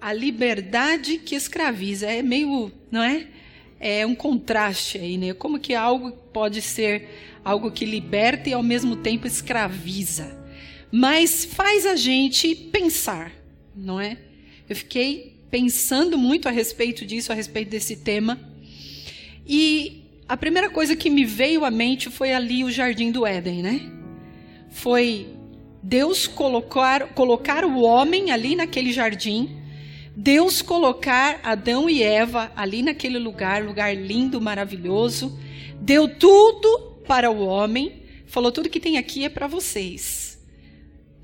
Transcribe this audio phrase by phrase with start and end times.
[0.00, 3.26] A liberdade que escraviza é meio, não é?
[3.80, 5.32] É um contraste aí, né?
[5.32, 7.08] Como que algo pode ser
[7.44, 10.38] algo que liberta e ao mesmo tempo escraviza?
[10.90, 13.32] Mas faz a gente pensar,
[13.74, 14.18] não é?
[14.68, 18.38] Eu fiquei pensando muito a respeito disso, a respeito desse tema.
[19.46, 23.62] E a primeira coisa que me veio à mente foi ali o jardim do Éden,
[23.62, 23.92] né?
[24.70, 25.26] Foi
[25.82, 29.56] Deus colocar, colocar o homem ali naquele jardim,
[30.20, 35.38] Deus colocar Adão e Eva ali naquele lugar, lugar lindo, maravilhoso,
[35.80, 40.38] deu tudo para o homem, falou: tudo que tem aqui é para vocês,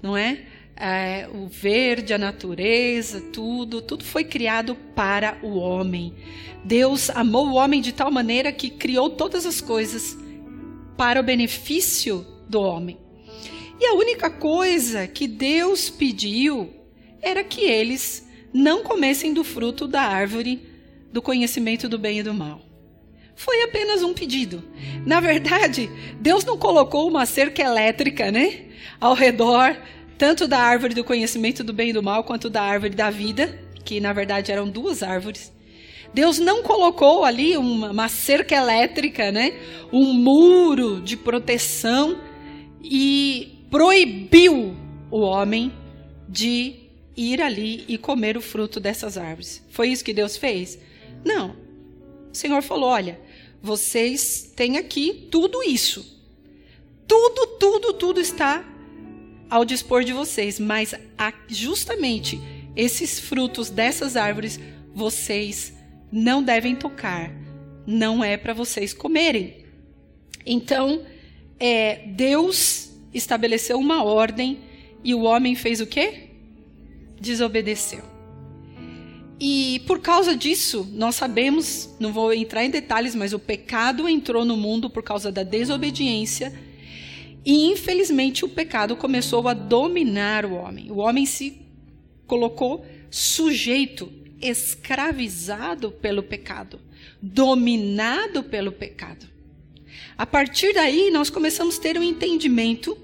[0.01, 0.45] não é?
[0.77, 6.15] é, o verde, a natureza, tudo, tudo foi criado para o homem.
[6.65, 10.17] Deus amou o homem de tal maneira que criou todas as coisas
[10.97, 12.99] para o benefício do homem.
[13.81, 16.71] E a única coisa que Deus pediu
[17.21, 18.24] era que eles
[18.55, 20.63] não comessem do fruto da árvore
[21.13, 22.63] do conhecimento do bem e do mal.
[23.35, 24.63] Foi apenas um pedido.
[25.05, 28.67] Na verdade, Deus não colocou uma cerca elétrica, né,
[29.01, 29.77] ao redor
[30.17, 33.59] tanto da árvore do conhecimento do bem e do mal, quanto da árvore da vida,
[33.85, 35.53] que na verdade eram duas árvores.
[36.15, 39.53] Deus não colocou ali uma, uma cerca elétrica, né?
[39.93, 42.17] um muro de proteção
[42.81, 44.77] e proibiu
[45.11, 45.73] o homem
[46.29, 46.84] de
[47.17, 49.63] ir ali e comer o fruto dessas árvores.
[49.71, 50.79] Foi isso que Deus fez?
[51.25, 51.57] Não.
[52.31, 53.21] O Senhor falou: olha,
[53.63, 56.13] vocês têm aqui tudo isso.
[57.07, 58.65] Tudo, tudo, tudo está
[59.49, 60.95] ao dispor de vocês, mas
[61.49, 62.41] justamente
[62.75, 64.59] esses frutos dessas árvores
[64.95, 65.73] vocês
[66.11, 67.31] não devem tocar,
[67.87, 69.65] não é para vocês comerem.
[70.47, 71.05] Então,
[71.59, 74.59] é, Deus estabeleceu uma ordem
[75.03, 76.31] e o homem fez o quê?
[77.21, 78.03] Desobedeceu.
[79.41, 84.45] E por causa disso, nós sabemos, não vou entrar em detalhes, mas o pecado entrou
[84.45, 86.53] no mundo por causa da desobediência
[87.45, 90.91] e infelizmente o pecado começou a dominar o homem.
[90.91, 91.61] O homem se
[92.27, 94.11] colocou sujeito,
[94.41, 96.81] escravizado pelo pecado,
[97.21, 99.27] dominado pelo pecado.
[100.17, 102.97] A partir daí, nós começamos a ter um entendimento,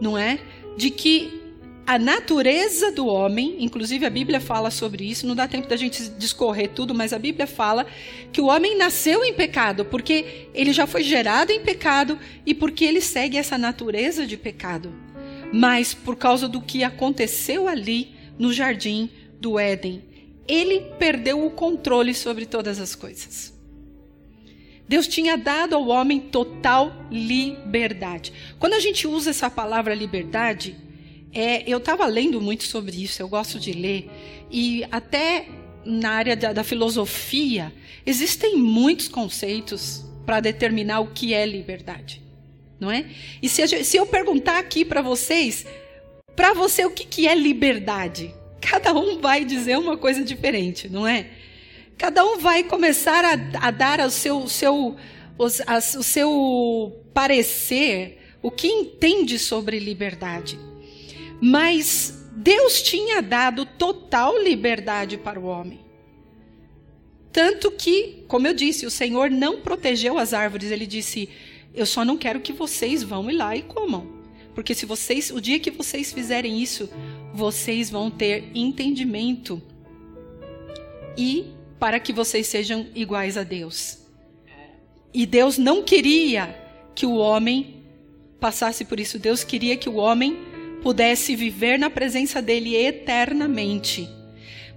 [0.00, 0.38] não é?
[0.76, 1.43] De que
[1.86, 6.08] a natureza do homem, inclusive a Bíblia fala sobre isso, não dá tempo da gente
[6.10, 7.86] discorrer tudo, mas a Bíblia fala
[8.32, 12.84] que o homem nasceu em pecado, porque ele já foi gerado em pecado e porque
[12.84, 14.94] ele segue essa natureza de pecado.
[15.52, 20.02] Mas por causa do que aconteceu ali no jardim do Éden,
[20.48, 23.52] ele perdeu o controle sobre todas as coisas.
[24.88, 28.32] Deus tinha dado ao homem total liberdade.
[28.58, 30.76] Quando a gente usa essa palavra liberdade,
[31.34, 34.08] é, eu estava lendo muito sobre isso, eu gosto de ler,
[34.50, 35.46] e até
[35.84, 37.72] na área da, da filosofia,
[38.06, 42.22] existem muitos conceitos para determinar o que é liberdade,
[42.80, 43.06] não é?
[43.42, 45.66] E se, se eu perguntar aqui para vocês,
[46.34, 48.34] para você o que, que é liberdade?
[48.60, 51.26] Cada um vai dizer uma coisa diferente, não é?
[51.98, 54.96] Cada um vai começar a, a dar seu, seu,
[55.66, 60.58] as, o seu parecer, o que entende sobre liberdade.
[61.40, 65.80] Mas Deus tinha dado total liberdade para o homem.
[67.32, 71.28] Tanto que, como eu disse, o Senhor não protegeu as árvores, ele disse:
[71.74, 74.06] "Eu só não quero que vocês vão ir lá e comam,
[74.54, 76.88] porque se vocês, o dia que vocês fizerem isso,
[77.32, 79.60] vocês vão ter entendimento
[81.18, 81.46] e
[81.78, 83.98] para que vocês sejam iguais a Deus."
[85.12, 86.56] E Deus não queria
[86.94, 87.82] que o homem
[88.40, 89.18] passasse por isso.
[89.18, 90.36] Deus queria que o homem
[90.84, 94.06] pudesse viver na presença dele eternamente.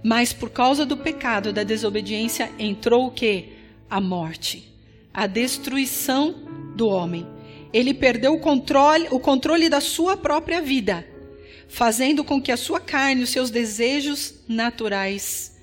[0.02, 3.50] Mas por causa do pecado, da desobediência, entrou o que?
[3.90, 4.72] A morte,
[5.12, 6.34] a destruição
[6.74, 7.26] do homem.
[7.74, 11.06] Ele perdeu o controle, o controle da sua própria vida,
[11.68, 15.58] fazendo com que a sua carne, os seus desejos naturais,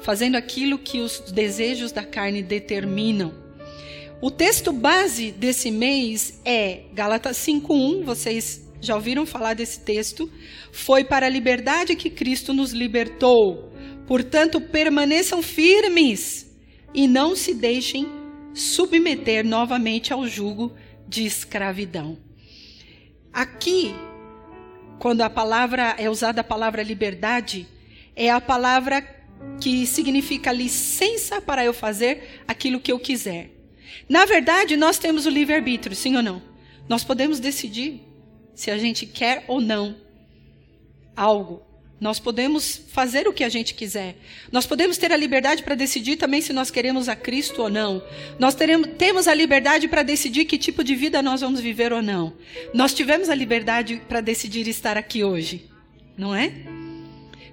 [0.00, 3.32] fazendo aquilo que os desejos da carne determinam.
[4.20, 10.30] O texto base desse mês é Gálatas 5:1, vocês Já ouviram falar desse texto?
[10.72, 13.72] Foi para a liberdade que Cristo nos libertou.
[14.06, 16.48] Portanto, permaneçam firmes
[16.94, 18.06] e não se deixem
[18.54, 20.74] submeter novamente ao jugo
[21.06, 22.16] de escravidão.
[23.32, 23.94] Aqui,
[24.98, 27.66] quando a palavra é usada a palavra liberdade,
[28.16, 29.02] é a palavra
[29.60, 33.50] que significa licença para eu fazer aquilo que eu quiser.
[34.08, 36.42] Na verdade, nós temos o livre-arbítrio, sim ou não?
[36.88, 38.07] Nós podemos decidir
[38.58, 39.94] se a gente quer ou não
[41.16, 41.62] algo.
[42.00, 44.16] Nós podemos fazer o que a gente quiser.
[44.50, 48.02] Nós podemos ter a liberdade para decidir também se nós queremos a Cristo ou não.
[48.36, 52.02] Nós teremos, temos a liberdade para decidir que tipo de vida nós vamos viver ou
[52.02, 52.32] não.
[52.74, 55.70] Nós tivemos a liberdade para decidir estar aqui hoje,
[56.16, 56.52] não é?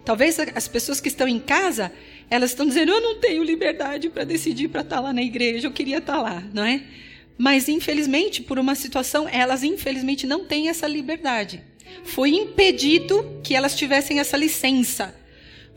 [0.03, 1.91] Talvez as pessoas que estão em casa,
[2.31, 5.71] elas estão dizendo: eu não tenho liberdade para decidir para estar lá na igreja, eu
[5.71, 6.83] queria estar lá, não é?
[7.37, 11.61] Mas, infelizmente, por uma situação, elas, infelizmente, não têm essa liberdade.
[12.03, 15.15] Foi impedido que elas tivessem essa licença.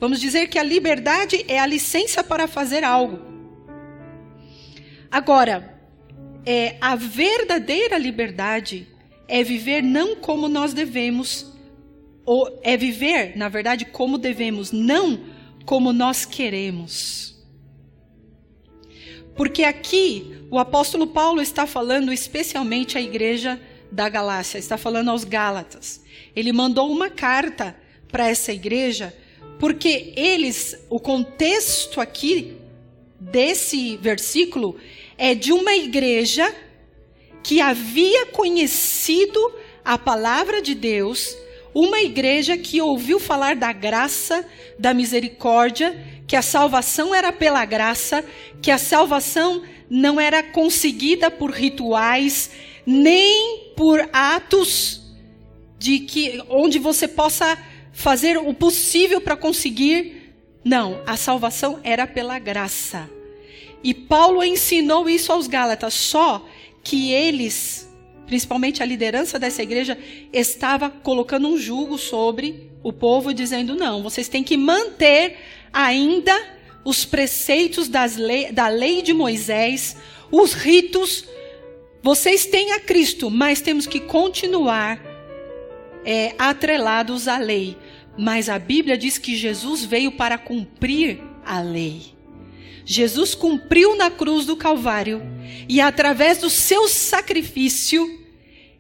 [0.01, 3.21] Vamos dizer que a liberdade é a licença para fazer algo.
[5.11, 5.81] Agora,
[6.47, 8.87] é, a verdadeira liberdade
[9.27, 11.53] é viver não como nós devemos,
[12.25, 15.21] ou é viver, na verdade, como devemos, não
[15.65, 17.38] como nós queremos.
[19.39, 25.23] Porque aqui o apóstolo Paulo está falando especialmente à igreja da Galácia, está falando aos
[25.23, 26.03] Gálatas.
[26.35, 27.77] Ele mandou uma carta
[28.11, 29.15] para essa igreja,
[29.61, 32.57] porque eles, o contexto aqui
[33.21, 34.77] desse versículo
[35.17, 36.53] é de uma igreja
[37.41, 39.39] que havia conhecido
[39.85, 41.39] a palavra de Deus,
[41.73, 44.45] uma igreja que ouviu falar da graça,
[44.77, 45.97] da misericórdia,
[46.29, 48.23] que a salvação era pela graça,
[48.61, 52.51] que a salvação não era conseguida por rituais,
[52.85, 55.01] nem por atos
[55.79, 57.57] de que onde você possa
[57.93, 60.35] fazer o possível para conseguir.
[60.63, 63.09] Não, a salvação era pela graça.
[63.83, 66.47] E Paulo ensinou isso aos Gálatas, só
[66.85, 67.89] que eles,
[68.27, 69.97] principalmente a liderança dessa igreja,
[70.31, 75.39] estava colocando um jugo sobre o povo, dizendo: não, vocês têm que manter
[75.73, 76.35] ainda
[76.85, 79.97] os preceitos lei, da lei de Moisés,
[80.31, 81.25] os ritos.
[82.03, 85.01] Vocês têm a Cristo, mas temos que continuar
[86.05, 87.77] é, atrelados à lei.
[88.17, 92.19] Mas a Bíblia diz que Jesus veio para cumprir a lei.
[92.85, 95.21] Jesus cumpriu na cruz do Calvário
[95.69, 98.19] e através do seu sacrifício,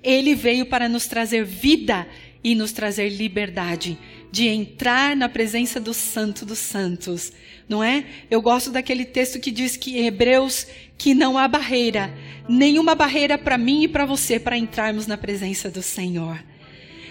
[0.02, 2.08] ele veio para nos trazer vida
[2.43, 3.99] e nos trazer liberdade
[4.30, 7.32] de entrar na presença do Santo dos Santos,
[7.69, 8.04] não é?
[8.30, 10.66] Eu gosto daquele texto que diz que Hebreus
[10.96, 12.12] que não há barreira,
[12.48, 16.42] nenhuma barreira para mim e para você para entrarmos na presença do Senhor.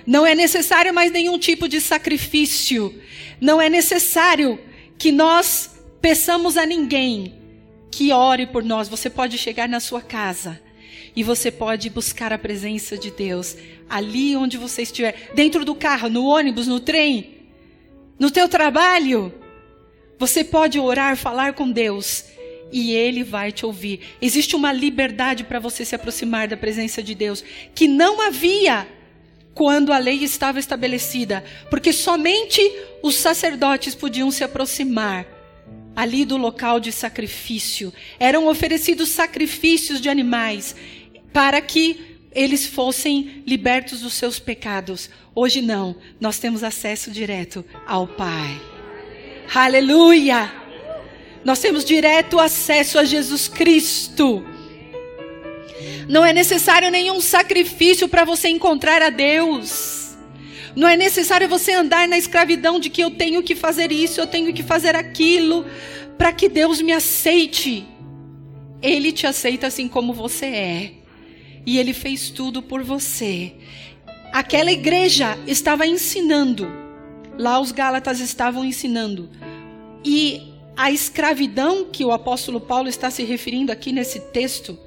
[0.06, 2.94] Não é necessário mais nenhum tipo de sacrifício.
[3.42, 4.60] Não é necessário
[4.98, 7.34] que nós peçamos a ninguém
[7.92, 8.88] que ore por nós.
[8.88, 10.60] Você pode chegar na sua casa
[11.18, 13.58] e você pode buscar a presença de Deus
[13.90, 17.40] ali onde você estiver, dentro do carro, no ônibus, no trem,
[18.20, 19.34] no teu trabalho.
[20.20, 22.26] Você pode orar, falar com Deus
[22.72, 24.02] e ele vai te ouvir.
[24.22, 27.44] Existe uma liberdade para você se aproximar da presença de Deus
[27.74, 28.88] que não havia
[29.56, 32.62] quando a lei estava estabelecida, porque somente
[33.02, 35.26] os sacerdotes podiam se aproximar
[35.98, 37.92] ali do local de sacrifício.
[38.20, 40.76] Eram oferecidos sacrifícios de animais
[41.32, 45.10] para que eles fossem libertos dos seus pecados.
[45.34, 48.62] Hoje não, nós temos acesso direto ao Pai.
[49.54, 50.52] Aleluia!
[51.44, 54.46] Nós temos direto acesso a Jesus Cristo.
[56.08, 60.16] Não é necessário nenhum sacrifício para você encontrar a Deus.
[60.76, 64.28] Não é necessário você andar na escravidão de que eu tenho que fazer isso, eu
[64.28, 65.66] tenho que fazer aquilo,
[66.20, 67.84] para que Deus me aceite.
[68.80, 70.92] Ele te aceita assim como você é
[71.68, 73.52] e ele fez tudo por você.
[74.32, 76.66] Aquela igreja estava ensinando,
[77.38, 79.30] lá os Gálatas estavam ensinando.
[80.04, 84.80] E a escravidão que o apóstolo Paulo está se referindo aqui nesse texto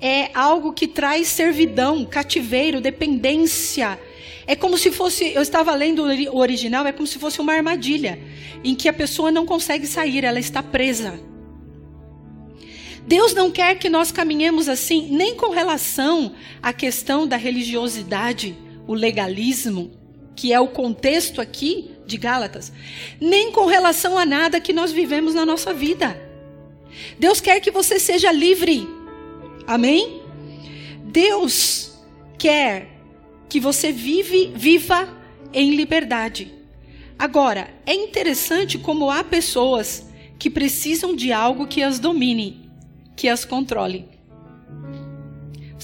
[0.00, 4.00] é algo que traz servidão, cativeiro, dependência.
[4.46, 8.18] É como se fosse, eu estava lendo o original, é como se fosse uma armadilha
[8.64, 11.20] em que a pessoa não consegue sair, ela está presa.
[13.06, 18.56] Deus não quer que nós caminhemos assim, nem com relação à questão da religiosidade,
[18.86, 19.90] o legalismo,
[20.34, 22.72] que é o contexto aqui de Gálatas,
[23.20, 26.20] nem com relação a nada que nós vivemos na nossa vida.
[27.18, 28.88] Deus quer que você seja livre.
[29.66, 30.22] Amém?
[31.04, 31.92] Deus
[32.38, 32.88] quer
[33.48, 35.08] que você vive, viva
[35.52, 36.52] em liberdade.
[37.18, 40.08] Agora, é interessante como há pessoas
[40.38, 42.63] que precisam de algo que as domine,
[43.16, 44.14] que as controle.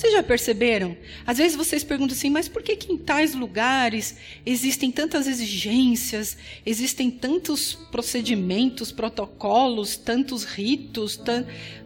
[0.00, 0.96] Vocês já perceberam?
[1.26, 6.38] Às vezes vocês perguntam assim, mas por que, que em tais lugares existem tantas exigências,
[6.64, 11.20] existem tantos procedimentos, protocolos, tantos ritos,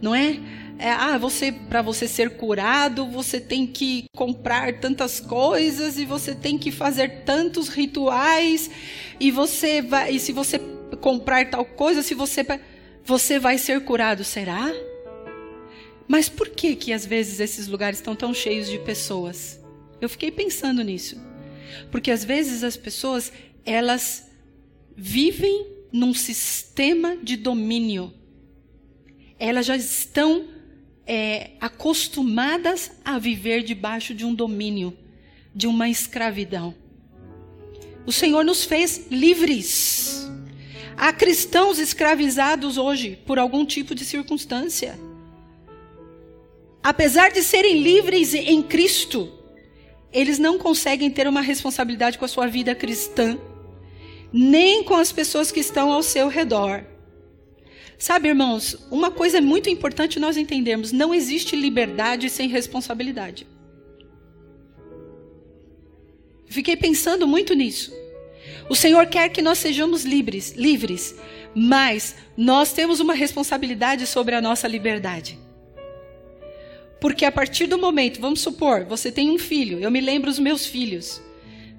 [0.01, 0.39] não é?
[0.79, 6.37] é ah, você para você ser curado, você tem que comprar tantas coisas e você
[6.37, 8.71] tem que fazer tantos rituais
[9.19, 10.61] e você vai, e se você
[11.01, 12.47] comprar tal coisa, se você
[13.05, 14.73] você vai ser curado, será?
[16.07, 19.61] Mas por que que às vezes esses lugares estão tão cheios de pessoas?
[20.01, 21.17] Eu fiquei pensando nisso.
[21.91, 23.33] Porque às vezes as pessoas,
[23.65, 24.31] elas
[24.97, 28.13] vivem num sistema de domínio.
[29.39, 30.45] Elas já estão
[31.07, 34.97] é, acostumadas a viver debaixo de um domínio,
[35.55, 36.75] de uma escravidão.
[38.07, 40.31] O Senhor nos fez livres.
[40.97, 44.99] Há cristãos escravizados hoje por algum tipo de circunstância
[46.85, 49.33] apesar de serem livres em Cristo,
[50.13, 53.39] eles não conseguem ter uma responsabilidade com a sua vida cristã,
[54.31, 56.85] nem com as pessoas que estão ao seu redor.
[57.99, 63.47] Sabe, irmãos, uma coisa é muito importante nós entendermos: não existe liberdade sem responsabilidade.
[66.45, 67.93] Fiquei pensando muito nisso.
[68.69, 71.15] O Senhor quer que nós sejamos livres, livres,
[71.55, 75.44] mas nós temos uma responsabilidade sobre a nossa liberdade.
[77.05, 80.39] Porque a partir do momento, vamos supor, você tem um filho, eu me lembro os
[80.39, 81.21] meus filhos,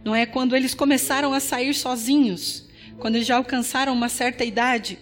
[0.03, 0.23] não é?
[0.23, 4.99] Quando eles começaram a sair sozinhos, quando eles já alcançaram uma certa idade,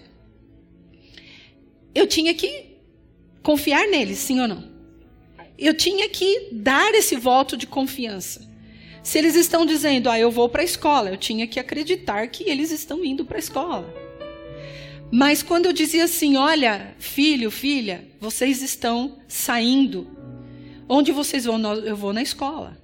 [1.93, 2.77] eu tinha que
[3.43, 4.63] confiar neles, sim ou não?
[5.57, 8.49] Eu tinha que dar esse voto de confiança.
[9.03, 12.49] Se eles estão dizendo, ah, eu vou para a escola, eu tinha que acreditar que
[12.49, 14.02] eles estão indo para a escola.
[15.11, 20.07] Mas quando eu dizia assim, olha, filho, filha, vocês estão saindo.
[20.89, 21.61] Onde vocês vão?
[21.75, 22.77] Eu vou na escola.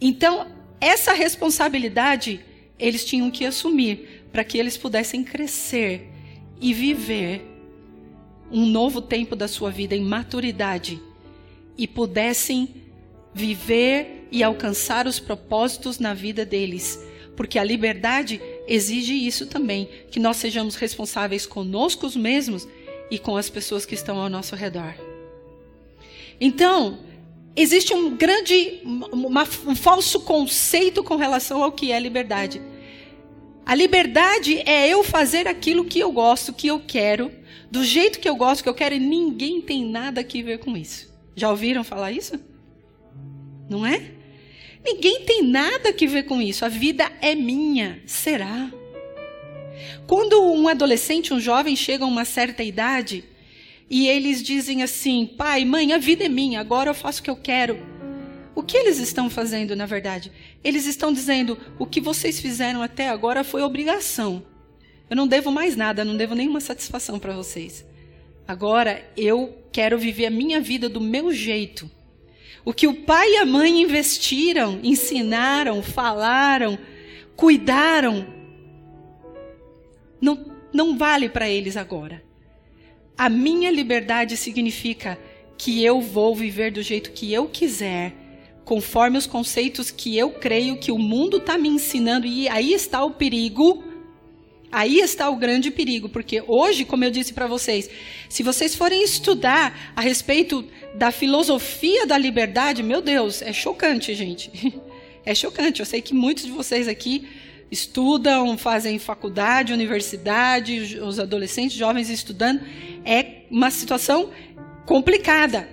[0.00, 0.46] Então,
[0.80, 2.40] essa responsabilidade
[2.78, 6.08] eles tinham que assumir para que eles pudessem crescer
[6.60, 7.46] e viver
[8.50, 11.00] um novo tempo da sua vida em maturidade
[11.76, 12.74] e pudessem
[13.34, 16.98] viver e alcançar os propósitos na vida deles
[17.40, 18.38] porque a liberdade
[18.70, 22.66] exige isso também, que nós sejamos responsáveis conosco mesmos
[23.10, 24.94] e com as pessoas que estão ao nosso redor.
[26.40, 27.00] Então,
[27.56, 32.62] existe um grande, uma, um falso conceito com relação ao que é liberdade.
[33.66, 37.30] A liberdade é eu fazer aquilo que eu gosto, que eu quero,
[37.70, 40.76] do jeito que eu gosto, que eu quero, e ninguém tem nada a ver com
[40.76, 41.12] isso.
[41.34, 42.38] Já ouviram falar isso?
[43.68, 44.19] Não é?
[44.84, 46.64] Ninguém tem nada que ver com isso.
[46.64, 48.00] A vida é minha.
[48.06, 48.70] Será?
[50.06, 53.24] Quando um adolescente, um jovem chega a uma certa idade
[53.88, 57.30] e eles dizem assim: pai, mãe, a vida é minha, agora eu faço o que
[57.30, 57.78] eu quero.
[58.54, 60.32] O que eles estão fazendo, na verdade?
[60.62, 64.42] Eles estão dizendo: o que vocês fizeram até agora foi obrigação.
[65.08, 67.84] Eu não devo mais nada, não devo nenhuma satisfação para vocês.
[68.46, 71.90] Agora eu quero viver a minha vida do meu jeito.
[72.64, 76.78] O que o pai e a mãe investiram, ensinaram, falaram,
[77.34, 78.26] cuidaram,
[80.20, 82.22] não, não vale para eles agora.
[83.16, 85.18] A minha liberdade significa
[85.56, 88.14] que eu vou viver do jeito que eu quiser,
[88.64, 93.04] conforme os conceitos que eu creio que o mundo está me ensinando, e aí está
[93.04, 93.89] o perigo
[94.72, 97.90] Aí está o grande perigo, porque hoje, como eu disse para vocês,
[98.28, 104.50] se vocês forem estudar a respeito da filosofia da liberdade, meu Deus, é chocante, gente.
[105.22, 105.80] É chocante.
[105.80, 107.28] Eu sei que muitos de vocês aqui
[107.70, 112.62] estudam, fazem faculdade, universidade, os adolescentes, jovens estudando.
[113.04, 114.30] É uma situação
[114.86, 115.68] complicada.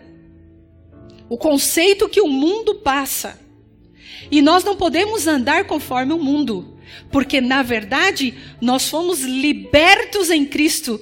[1.29, 3.39] O conceito que o mundo passa.
[4.29, 6.76] E nós não podemos andar conforme o mundo.
[7.11, 11.01] Porque, na verdade, nós fomos libertos em Cristo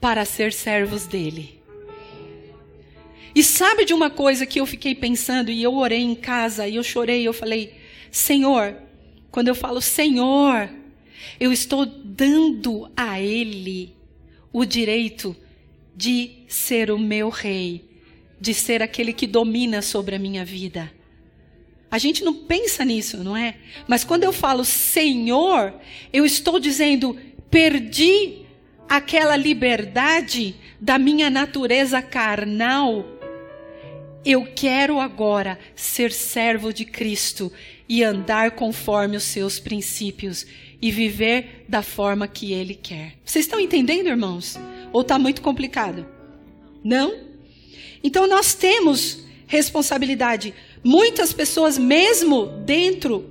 [0.00, 1.60] para ser servos dele.
[3.34, 6.76] E sabe de uma coisa que eu fiquei pensando, e eu orei em casa, e
[6.76, 7.74] eu chorei, eu falei:
[8.10, 8.76] Senhor,
[9.30, 10.68] quando eu falo Senhor,
[11.38, 13.94] eu estou dando a Ele
[14.52, 15.36] o direito
[15.94, 17.84] de ser o meu rei,
[18.40, 20.90] de ser aquele que domina sobre a minha vida.
[21.90, 23.56] A gente não pensa nisso, não é?
[23.88, 25.74] Mas quando eu falo Senhor,
[26.12, 27.18] eu estou dizendo:
[27.50, 28.46] perdi
[28.88, 33.04] aquela liberdade da minha natureza carnal
[34.24, 37.50] Eu quero agora ser servo de Cristo
[37.88, 40.46] e andar conforme os seus princípios
[40.80, 43.14] e viver da forma que Ele quer.
[43.24, 44.58] Vocês estão entendendo, irmãos?
[44.92, 46.06] Ou está muito complicado?
[46.84, 47.14] Não?
[48.04, 50.54] Então nós temos responsabilidade.
[50.82, 53.28] Muitas pessoas, mesmo dentro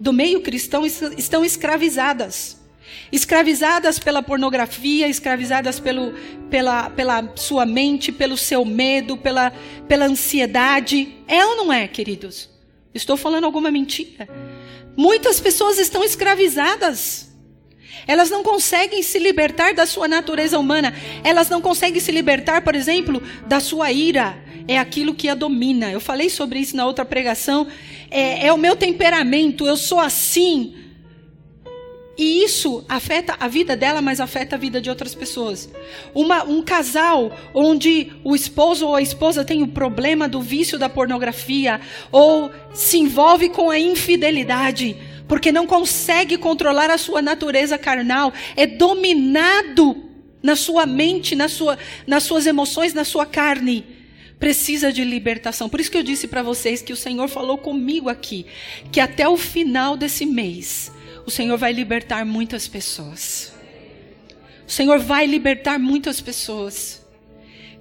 [0.00, 2.58] do meio cristão, estão escravizadas.
[3.12, 6.14] Escravizadas pela pornografia, escravizadas pelo,
[6.50, 9.52] pela, pela sua mente, pelo seu medo, pela,
[9.86, 11.14] pela ansiedade.
[11.28, 12.48] É ou não é, queridos?
[12.94, 14.28] Estou falando alguma mentira?
[14.96, 17.30] Muitas pessoas estão escravizadas.
[18.06, 20.94] Elas não conseguem se libertar da sua natureza humana.
[21.22, 24.45] Elas não conseguem se libertar, por exemplo, da sua ira.
[24.68, 25.90] É aquilo que a domina.
[25.90, 27.66] Eu falei sobre isso na outra pregação.
[28.10, 29.66] É, é o meu temperamento.
[29.66, 30.74] Eu sou assim.
[32.18, 35.68] E isso afeta a vida dela, mas afeta a vida de outras pessoas.
[36.14, 40.88] Uma, um casal onde o esposo ou a esposa tem o problema do vício da
[40.88, 41.78] pornografia,
[42.10, 44.96] ou se envolve com a infidelidade,
[45.28, 50.04] porque não consegue controlar a sua natureza carnal, é dominado
[50.42, 53.95] na sua mente, na sua, nas suas emoções, na sua carne.
[54.38, 55.68] Precisa de libertação.
[55.68, 58.46] Por isso que eu disse para vocês que o Senhor falou comigo aqui,
[58.92, 60.92] que até o final desse mês,
[61.24, 63.52] o Senhor vai libertar muitas pessoas.
[64.66, 67.04] O Senhor vai libertar muitas pessoas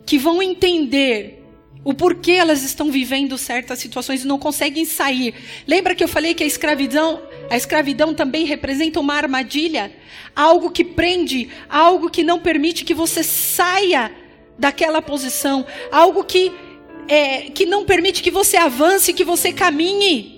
[0.06, 1.44] que vão entender
[1.84, 5.36] o porquê elas estão vivendo certas situações e não conseguem sair.
[5.68, 9.92] Lembra que eu falei que a escravidão, a escravidão também representa uma armadilha,
[10.36, 14.12] algo que prende, algo que não permite que você saia
[14.58, 16.52] daquela posição, algo que
[17.08, 20.36] é, que não permite que você avance, que você caminhe.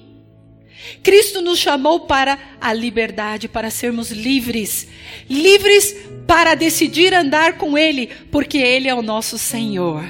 [1.03, 4.87] Cristo nos chamou para a liberdade, para sermos livres.
[5.29, 5.95] Livres
[6.25, 10.03] para decidir andar com Ele, porque Ele é o nosso Senhor.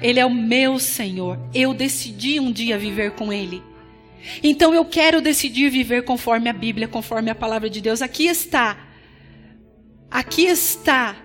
[0.00, 1.38] Ele é o meu Senhor.
[1.54, 3.62] Eu decidi um dia viver com Ele.
[4.42, 8.02] Então eu quero decidir viver conforme a Bíblia, conforme a palavra de Deus.
[8.02, 8.76] Aqui está.
[10.10, 11.16] Aqui está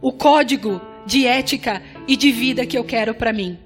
[0.00, 3.58] o código de ética e de vida que eu quero para mim.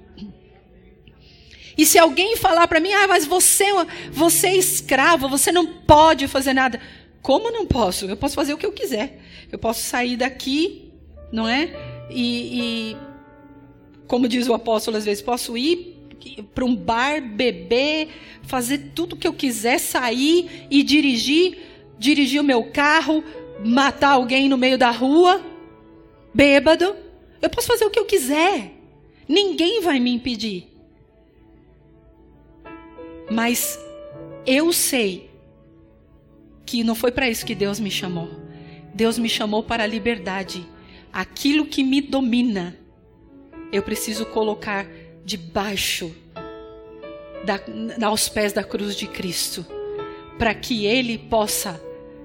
[1.77, 3.65] E se alguém falar para mim, ah, mas você,
[4.11, 6.81] você é escravo, você não pode fazer nada.
[7.21, 8.05] Como não posso?
[8.05, 9.19] Eu posso fazer o que eu quiser.
[9.51, 10.91] Eu posso sair daqui,
[11.31, 11.69] não é?
[12.09, 12.97] E, e
[14.07, 15.95] como diz o apóstolo às vezes, posso ir
[16.55, 18.09] para um bar, beber,
[18.43, 21.57] fazer tudo o que eu quiser, sair e dirigir,
[21.99, 23.23] dirigir o meu carro,
[23.63, 25.41] matar alguém no meio da rua,
[26.33, 26.95] bêbado.
[27.41, 28.71] Eu posso fazer o que eu quiser.
[29.27, 30.67] Ninguém vai me impedir.
[33.29, 33.79] Mas
[34.45, 35.29] eu sei
[36.65, 38.29] que não foi para isso que Deus me chamou.
[38.93, 40.65] Deus me chamou para a liberdade.
[41.11, 42.77] Aquilo que me domina,
[43.71, 44.87] eu preciso colocar
[45.25, 46.15] debaixo
[47.45, 49.65] da, aos pés da cruz de Cristo,
[50.37, 51.81] para que Ele possa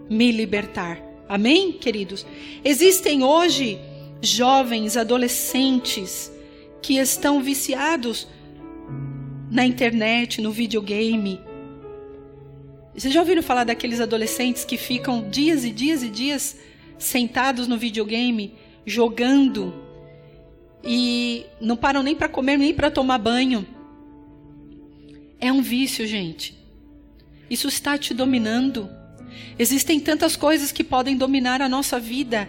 [0.08, 1.00] me libertar.
[1.28, 2.26] Amém, queridos?
[2.64, 3.78] Existem hoje
[4.22, 6.32] jovens, adolescentes
[6.80, 8.28] que estão viciados
[9.50, 11.40] na internet, no videogame.
[12.94, 16.56] Vocês já ouviram falar daqueles adolescentes que ficam dias e dias e dias
[16.98, 18.54] sentados no videogame,
[18.86, 19.74] jogando
[20.84, 23.66] e não param nem para comer, nem para tomar banho?
[25.40, 26.56] É um vício, gente.
[27.50, 28.88] Isso está te dominando.
[29.58, 32.48] Existem tantas coisas que podem dominar a nossa vida.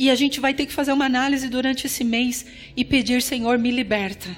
[0.00, 3.58] E a gente vai ter que fazer uma análise durante esse mês e pedir, Senhor,
[3.58, 4.34] me liberta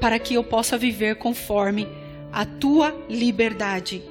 [0.00, 1.86] para que eu possa viver conforme
[2.32, 4.02] a tua liberdade.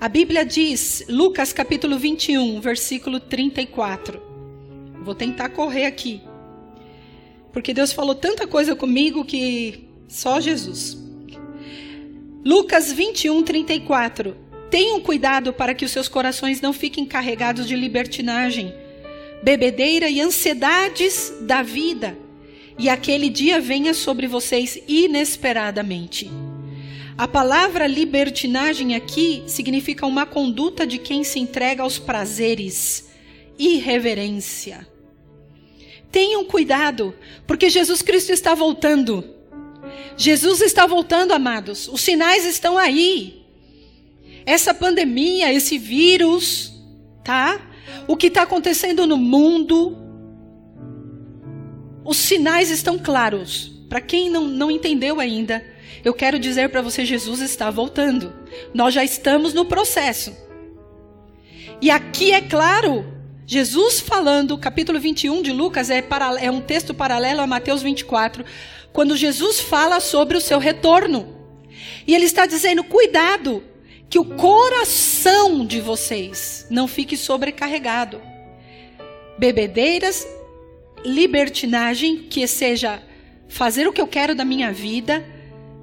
[0.00, 4.22] A Bíblia diz, Lucas capítulo 21, versículo 34.
[5.02, 6.22] Vou tentar correr aqui.
[7.52, 10.96] Porque Deus falou tanta coisa comigo que só Jesus.
[12.42, 14.34] Lucas 21, 34.
[14.70, 18.72] Tenham cuidado para que os seus corações não fiquem carregados de libertinagem,
[19.42, 22.16] bebedeira e ansiedades da vida
[22.80, 26.30] e aquele dia venha sobre vocês inesperadamente.
[27.18, 33.10] A palavra libertinagem aqui significa uma conduta de quem se entrega aos prazeres,
[33.58, 34.88] irreverência.
[36.10, 37.14] Tenham cuidado,
[37.46, 39.22] porque Jesus Cristo está voltando.
[40.16, 41.86] Jesus está voltando, amados.
[41.86, 43.42] Os sinais estão aí.
[44.46, 46.72] Essa pandemia, esse vírus,
[47.22, 47.69] tá?
[48.06, 49.96] O que está acontecendo no mundo,
[52.04, 53.72] os sinais estão claros.
[53.88, 55.64] Para quem não, não entendeu ainda,
[56.04, 58.32] eu quero dizer para você: Jesus está voltando.
[58.72, 60.34] Nós já estamos no processo.
[61.80, 63.06] E aqui é claro,
[63.46, 68.44] Jesus falando, capítulo 21 de Lucas é, para, é um texto paralelo a Mateus 24,
[68.92, 71.36] quando Jesus fala sobre o seu retorno.
[72.06, 73.62] E ele está dizendo: cuidado,
[74.10, 78.20] que o coração de vocês não fique sobrecarregado.
[79.38, 80.26] Bebedeiras,
[81.04, 83.00] libertinagem, que seja
[83.48, 85.24] fazer o que eu quero da minha vida,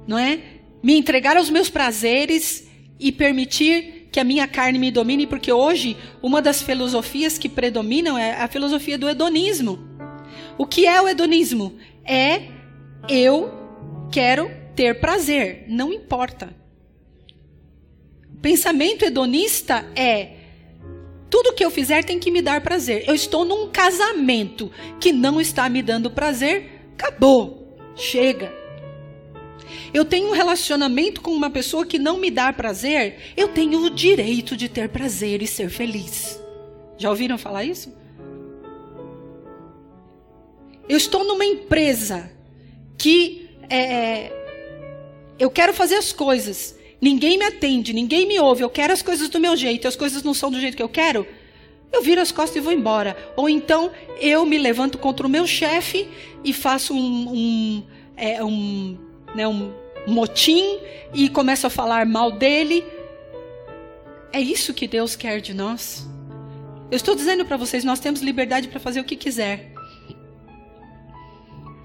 [0.06, 0.40] não é?
[0.82, 2.68] Me entregar aos meus prazeres
[3.00, 8.18] e permitir que a minha carne me domine, porque hoje uma das filosofias que predominam
[8.18, 9.78] é a filosofia do hedonismo.
[10.58, 11.78] O que é o hedonismo?
[12.04, 12.42] É
[13.08, 13.50] eu
[14.12, 16.54] quero ter prazer, não importa.
[18.40, 20.38] Pensamento hedonista é
[21.30, 23.04] tudo que eu fizer tem que me dar prazer.
[23.06, 24.70] Eu estou num casamento
[25.00, 27.76] que não está me dando prazer, acabou.
[27.96, 28.52] Chega.
[29.92, 33.90] Eu tenho um relacionamento com uma pessoa que não me dá prazer, eu tenho o
[33.90, 36.40] direito de ter prazer e ser feliz.
[36.96, 37.92] Já ouviram falar isso?
[40.88, 42.30] Eu estou numa empresa
[42.96, 44.32] que é,
[45.38, 49.28] eu quero fazer as coisas ninguém me atende, ninguém me ouve, eu quero as coisas
[49.28, 51.26] do meu jeito, as coisas não são do jeito que eu quero,
[51.92, 53.16] eu viro as costas e vou embora.
[53.36, 56.08] Ou então eu me levanto contra o meu chefe
[56.44, 57.84] e faço um, um,
[58.16, 58.98] é, um,
[59.34, 59.72] né, um
[60.06, 60.78] motim
[61.14, 62.84] e começo a falar mal dele.
[64.32, 66.06] É isso que Deus quer de nós.
[66.90, 69.72] Eu estou dizendo para vocês, nós temos liberdade para fazer o que quiser.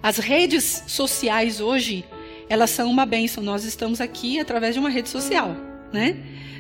[0.02, 2.06] As redes sociais hoje
[2.54, 3.44] elas são uma bênção.
[3.44, 5.58] Nós estamos aqui através de uma rede social,
[5.92, 6.16] né?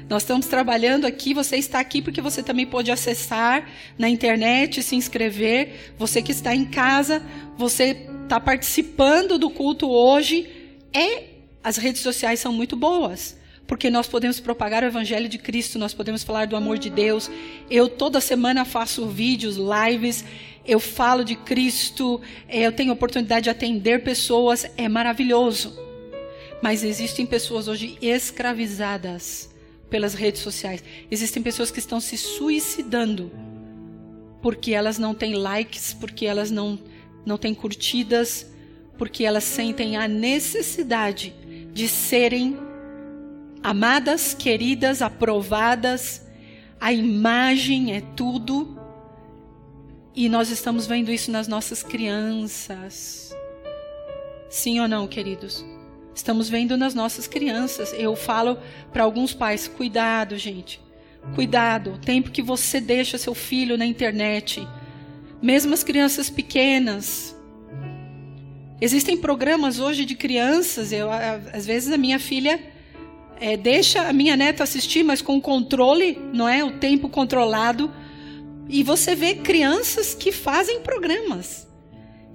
[0.09, 4.95] Nós estamos trabalhando aqui, você está aqui porque você também pode acessar na internet, se
[4.95, 5.93] inscrever.
[5.97, 7.21] Você que está em casa,
[7.55, 10.49] você está participando do culto hoje.
[10.91, 11.25] É,
[11.63, 15.93] as redes sociais são muito boas porque nós podemos propagar o evangelho de Cristo, nós
[15.93, 17.31] podemos falar do amor de Deus.
[17.69, 20.25] Eu toda semana faço vídeos, lives,
[20.65, 25.82] eu falo de Cristo, eu tenho oportunidade de atender pessoas, é maravilhoso.
[26.63, 29.49] Mas existem pessoas hoje escravizadas
[29.89, 30.81] pelas redes sociais.
[31.11, 33.29] Existem pessoas que estão se suicidando
[34.41, 36.79] porque elas não têm likes, porque elas não,
[37.25, 38.49] não têm curtidas,
[38.97, 41.33] porque elas sentem a necessidade
[41.73, 42.57] de serem
[43.61, 46.25] amadas, queridas, aprovadas.
[46.79, 48.79] A imagem é tudo.
[50.15, 53.35] E nós estamos vendo isso nas nossas crianças.
[54.49, 55.65] Sim ou não, queridos?
[56.15, 57.93] Estamos vendo nas nossas crianças.
[57.93, 58.57] Eu falo
[58.91, 60.81] para alguns pais: cuidado, gente.
[61.35, 61.93] Cuidado.
[61.93, 64.67] O tempo que você deixa seu filho na internet.
[65.41, 67.35] Mesmo as crianças pequenas.
[68.79, 70.91] Existem programas hoje de crianças.
[70.91, 72.59] Eu, às vezes a minha filha
[73.39, 76.63] é, deixa a minha neta assistir, mas com controle, não é?
[76.63, 77.91] O tempo controlado
[78.69, 81.67] e você vê crianças que fazem programas.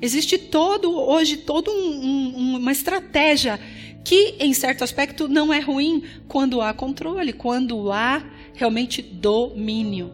[0.01, 3.59] Existe todo, hoje, toda um, um, uma estratégia
[4.05, 10.13] que, em certo aspecto, não é ruim quando há controle, quando há realmente domínio.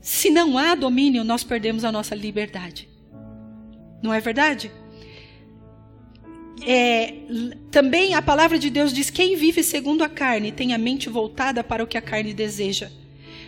[0.00, 2.88] Se não há domínio, nós perdemos a nossa liberdade.
[4.02, 4.70] Não é verdade?
[6.66, 7.14] É,
[7.70, 11.64] também a palavra de Deus diz: quem vive segundo a carne tem a mente voltada
[11.64, 12.90] para o que a carne deseja.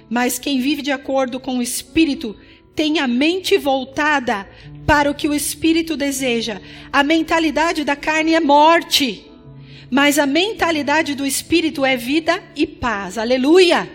[0.08, 2.36] Mas quem vive de acordo com o Espírito
[2.76, 4.46] tem a mente voltada
[4.86, 6.60] para o que o Espírito deseja.
[6.92, 9.26] A mentalidade da carne é morte,
[9.90, 13.16] mas a mentalidade do Espírito é vida e paz.
[13.16, 13.90] Aleluia!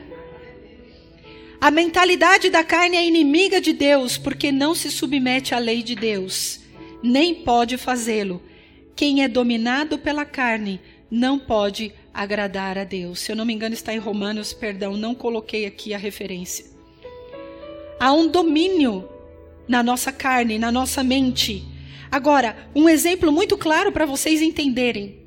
[1.61, 5.93] A mentalidade da carne é inimiga de Deus, porque não se submete à lei de
[5.93, 6.59] Deus,
[7.03, 8.41] nem pode fazê-lo.
[8.95, 13.19] Quem é dominado pela carne não pode agradar a Deus.
[13.19, 16.70] Se eu não me engano, está em Romanos, perdão, não coloquei aqui a referência.
[18.01, 19.07] Há um domínio
[19.67, 21.63] na nossa carne, na nossa mente.
[22.09, 25.19] Agora, um exemplo muito claro para vocês entenderem: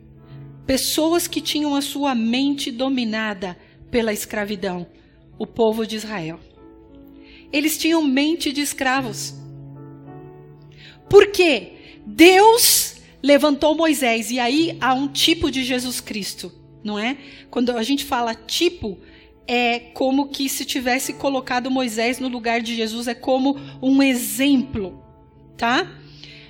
[0.66, 3.56] pessoas que tinham a sua mente dominada
[3.92, 4.88] pela escravidão,
[5.38, 6.40] o povo de Israel.
[7.52, 9.36] Eles tinham mente de escravos.
[11.08, 11.74] Por quê?
[12.04, 16.50] Deus levantou Moisés e aí há um tipo de Jesus Cristo
[16.84, 17.16] não é?
[17.50, 18.98] Quando a gente fala tipo,
[19.46, 25.02] é como que se tivesse colocado Moisés no lugar de Jesus, é como um exemplo,
[25.56, 25.86] tá?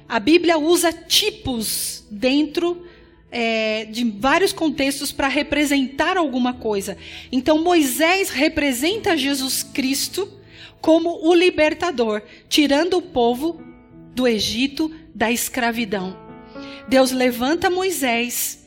[0.09, 2.87] A Bíblia usa tipos dentro
[3.31, 6.97] é, de vários contextos para representar alguma coisa.
[7.33, 10.29] Então, Moisés representa Jesus Cristo
[10.81, 13.61] como o libertador, tirando o povo
[14.15, 16.17] do Egito da escravidão.
[16.89, 18.64] Deus levanta Moisés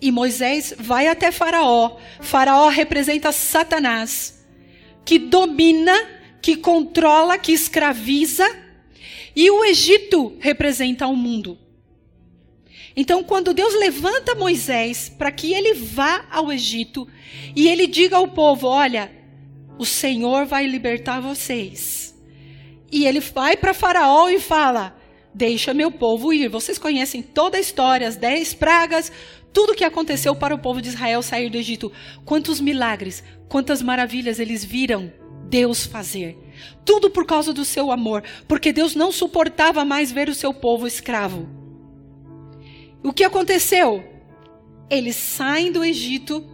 [0.00, 1.96] e Moisés vai até Faraó.
[2.20, 4.44] Faraó representa Satanás,
[5.04, 5.94] que domina,
[6.40, 8.46] que controla, que escraviza,
[9.34, 11.58] e o Egito representa o mundo.
[12.96, 17.06] Então, quando Deus levanta Moisés para que ele vá ao Egito
[17.54, 19.12] e ele diga ao povo: Olha,
[19.78, 22.12] o Senhor vai libertar vocês.
[22.90, 24.96] E ele vai para Faraó e fala:
[25.32, 26.48] Deixa meu povo ir.
[26.48, 29.12] Vocês conhecem toda a história, as dez pragas,
[29.58, 31.90] tudo o que aconteceu para o povo de Israel sair do Egito.
[32.24, 35.12] Quantos milagres, quantas maravilhas eles viram
[35.48, 36.38] Deus fazer.
[36.84, 40.86] Tudo por causa do seu amor, porque Deus não suportava mais ver o seu povo
[40.86, 41.48] escravo.
[43.02, 44.04] O que aconteceu?
[44.88, 46.46] Eles saem do Egito,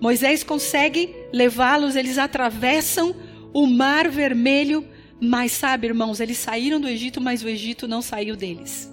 [0.00, 3.14] Moisés consegue levá-los, eles atravessam
[3.52, 4.84] o Mar Vermelho,
[5.20, 8.91] mas sabe, irmãos, eles saíram do Egito, mas o Egito não saiu deles.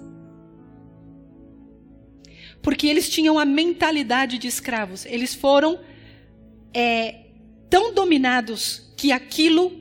[2.62, 5.06] Porque eles tinham a mentalidade de escravos.
[5.06, 5.80] Eles foram
[6.74, 7.26] é,
[7.68, 9.80] tão dominados que aquilo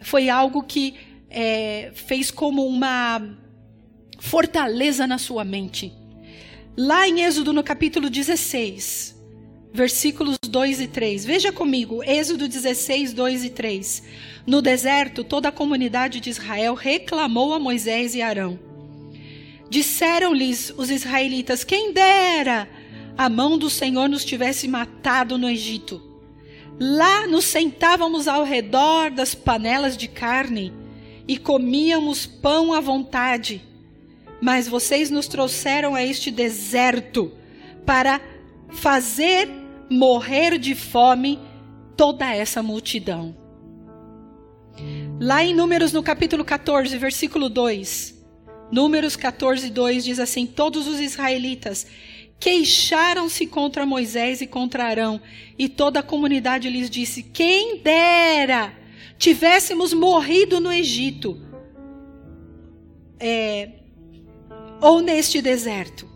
[0.00, 0.94] foi algo que
[1.30, 3.22] é, fez como uma
[4.18, 5.92] fortaleza na sua mente.
[6.76, 9.16] Lá em Êxodo, no capítulo 16,
[9.72, 11.24] versículos 2 e 3.
[11.24, 14.02] Veja comigo, Êxodo 16, 2 e 3.
[14.46, 18.65] No deserto, toda a comunidade de Israel reclamou a Moisés e Arão.
[19.68, 22.68] Disseram-lhes os israelitas: Quem dera
[23.16, 26.02] a mão do Senhor nos tivesse matado no Egito.
[26.78, 30.72] Lá nos sentávamos ao redor das panelas de carne
[31.26, 33.62] e comíamos pão à vontade
[34.40, 37.32] mas vocês nos trouxeram a este deserto
[37.84, 38.20] para
[38.68, 39.48] fazer
[39.90, 41.38] morrer de fome
[41.96, 43.36] toda essa multidão.
[45.18, 48.15] Lá em Números, no capítulo 14, versículo 2,
[48.70, 51.86] Números 14, 2 diz assim: Todos os israelitas
[52.38, 55.20] queixaram-se contra Moisés e contra Arão,
[55.58, 58.72] e toda a comunidade lhes disse: Quem dera
[59.18, 61.40] tivéssemos morrido no Egito.
[63.18, 63.70] É,
[64.80, 66.06] ou neste deserto.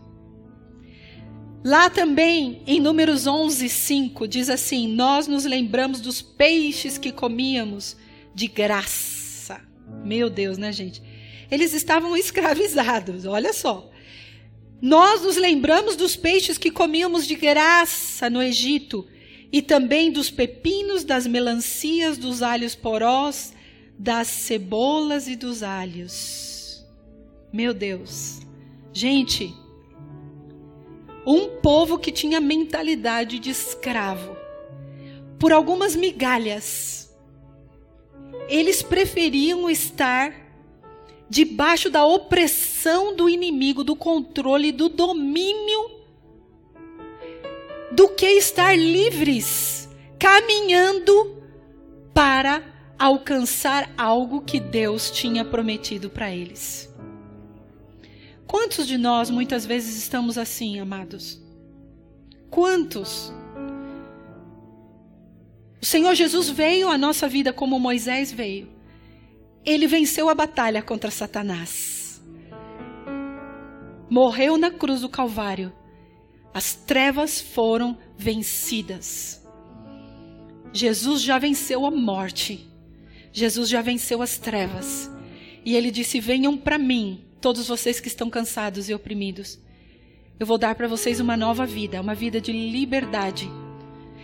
[1.63, 7.95] Lá também, em Números 11, 5, diz assim: Nós nos lembramos dos peixes que comíamos
[8.33, 9.61] de graça.
[10.03, 11.01] Meu Deus, né, gente?
[11.49, 13.89] Eles estavam escravizados, olha só.
[14.81, 19.07] Nós nos lembramos dos peixes que comíamos de graça no Egito,
[19.51, 23.53] e também dos pepinos, das melancias, dos alhos porós,
[23.99, 26.85] das cebolas e dos alhos.
[27.51, 28.39] Meu Deus.
[28.93, 29.53] Gente,
[31.25, 34.35] um povo que tinha mentalidade de escravo,
[35.37, 37.13] por algumas migalhas,
[38.47, 40.40] eles preferiam estar
[41.31, 45.89] debaixo da opressão do inimigo, do controle, do domínio,
[47.89, 49.87] do que estar livres,
[50.19, 51.41] caminhando
[52.13, 52.61] para
[52.99, 56.93] alcançar algo que Deus tinha prometido para eles.
[58.45, 61.41] Quantos de nós muitas vezes estamos assim, amados?
[62.49, 63.31] Quantos?
[65.81, 68.80] O Senhor Jesus veio à nossa vida como Moisés veio.
[69.65, 72.21] Ele venceu a batalha contra Satanás.
[74.09, 75.71] Morreu na cruz do Calvário.
[76.53, 79.41] As trevas foram vencidas.
[80.73, 82.67] Jesus já venceu a morte.
[83.31, 85.09] Jesus já venceu as trevas.
[85.63, 89.59] E ele disse: Venham para mim, todos vocês que estão cansados e oprimidos.
[90.39, 93.47] Eu vou dar para vocês uma nova vida, uma vida de liberdade,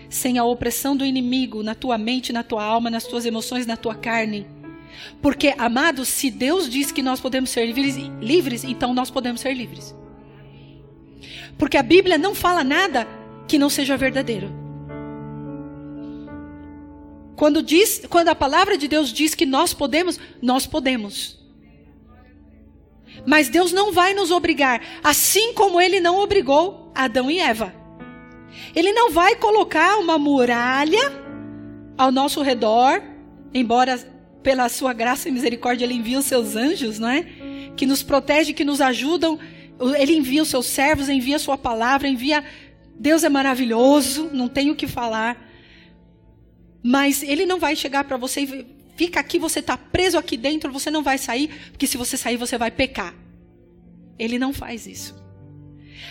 [0.10, 3.78] sem a opressão do inimigo na tua mente, na tua alma, nas tuas emoções, na
[3.78, 4.48] tua carne.
[5.22, 9.54] Porque, amados, se Deus diz que nós podemos ser livres, livres, então nós podemos ser
[9.54, 9.96] livres.
[11.58, 13.08] Porque a Bíblia não fala nada
[13.48, 14.52] que não seja verdadeiro.
[17.36, 21.38] Quando, diz, quando a palavra de Deus diz que nós podemos, nós podemos.
[23.26, 27.74] Mas Deus não vai nos obrigar, assim como ele não obrigou Adão e Eva.
[28.76, 31.12] Ele não vai colocar uma muralha
[31.98, 33.02] ao nosso redor,
[33.54, 34.00] embora
[34.48, 37.26] pela sua graça e misericórdia ele envia os seus anjos, não é?
[37.76, 39.38] Que nos protege, que nos ajudam.
[40.00, 42.42] Ele envia os seus servos, envia a sua palavra, envia.
[42.98, 45.36] Deus é maravilhoso, não tenho o que falar.
[46.82, 50.72] Mas ele não vai chegar para você e fica aqui, você está preso aqui dentro,
[50.72, 53.14] você não vai sair, porque se você sair, você vai pecar.
[54.18, 55.14] Ele não faz isso.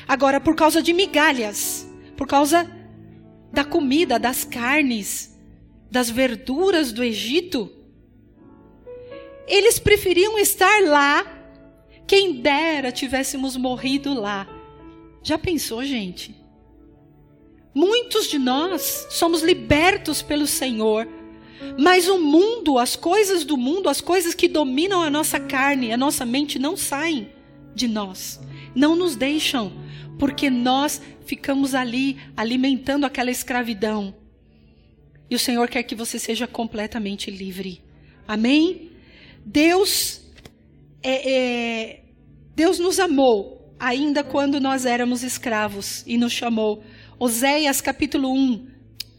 [0.07, 2.70] Agora, por causa de migalhas, por causa
[3.51, 5.35] da comida, das carnes,
[5.90, 7.72] das verduras do Egito,
[9.47, 11.25] eles preferiam estar lá.
[12.07, 14.47] Quem dera tivéssemos morrido lá.
[15.23, 16.35] Já pensou, gente?
[17.75, 21.07] Muitos de nós somos libertos pelo Senhor
[21.79, 25.97] Mas o mundo, as coisas do mundo, as coisas que dominam a nossa carne, a
[25.97, 27.31] nossa mente não saem
[27.75, 28.41] de nós.
[28.75, 29.73] Não nos deixam,
[30.19, 34.15] porque nós ficamos ali alimentando aquela escravidão.
[35.29, 37.83] E o Senhor quer que você seja completamente livre.
[38.29, 38.91] Amém?
[39.49, 40.23] Deus
[41.01, 42.01] é, é,
[42.57, 46.83] Deus nos amou ainda quando nós éramos escravos e nos chamou.
[47.17, 48.67] Oséias capítulo 1,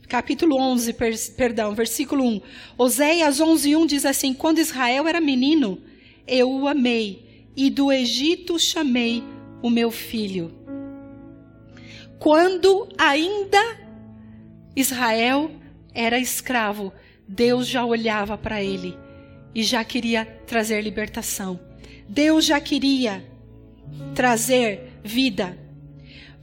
[0.09, 2.41] capítulo 11, per, perdão, versículo 1.
[2.77, 5.81] Oséias 11, 1 diz assim: Quando Israel era menino,
[6.27, 9.23] eu o amei, e do Egito chamei
[9.63, 10.53] o meu filho.
[12.19, 13.63] Quando ainda
[14.75, 15.49] Israel
[15.93, 16.91] era escravo,
[17.25, 19.06] Deus já olhava para ele
[19.57, 21.59] e já queria trazer libertação.
[22.07, 23.27] Deus já queria
[24.13, 25.57] trazer vida.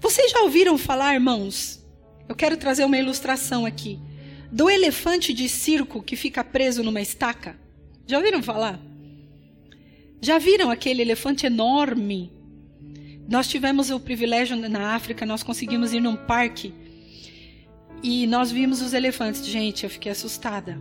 [0.01, 1.81] Vocês já ouviram falar, irmãos?
[2.29, 4.01] Eu quero trazer uma ilustração aqui.
[4.51, 7.57] Do elefante de circo que fica preso numa estaca.
[8.05, 8.81] Já ouviram falar?
[10.21, 12.33] Já viram aquele elefante enorme?
[13.29, 16.75] Nós tivemos o privilégio na África, nós conseguimos ir num parque
[18.03, 19.47] e nós vimos os elefantes.
[19.47, 20.77] Gente, eu fiquei assustada.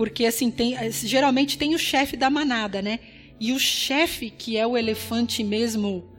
[0.00, 3.00] Porque assim, tem, geralmente tem o chefe da manada, né?
[3.38, 6.10] E o chefe, que é o elefante mesmo,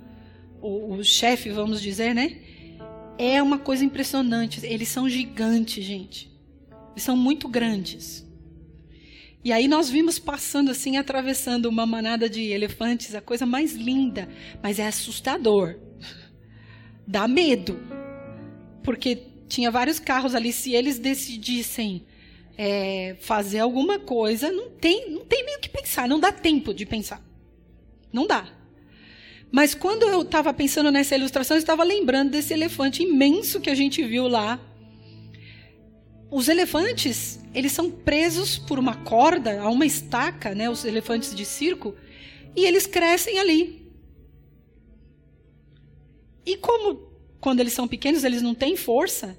[0.62, 2.38] o, o chefe, vamos dizer, né?
[3.18, 4.64] É uma coisa impressionante.
[4.64, 6.32] Eles são gigantes, gente.
[6.92, 8.24] Eles são muito grandes.
[9.44, 14.30] E aí nós vimos passando assim, atravessando uma manada de elefantes, a coisa mais linda,
[14.62, 15.80] mas é assustador.
[17.08, 17.80] Dá medo.
[18.84, 22.06] Porque tinha vários carros ali, se eles decidissem
[22.64, 26.76] é, fazer alguma coisa, não tem, não tem nem o que pensar, não dá tempo
[26.76, 27.20] de pensar.
[28.14, 28.48] Não dá.
[29.52, 33.74] Mas quando eu estava pensando nessa ilustração, eu estava lembrando desse elefante imenso que a
[33.74, 34.60] gente viu lá.
[36.30, 41.46] Os elefantes, eles são presos por uma corda, a uma estaca, né, os elefantes de
[41.46, 41.96] circo,
[42.56, 43.92] e eles crescem ali.
[46.46, 49.36] E como quando eles são pequenos, eles não têm força,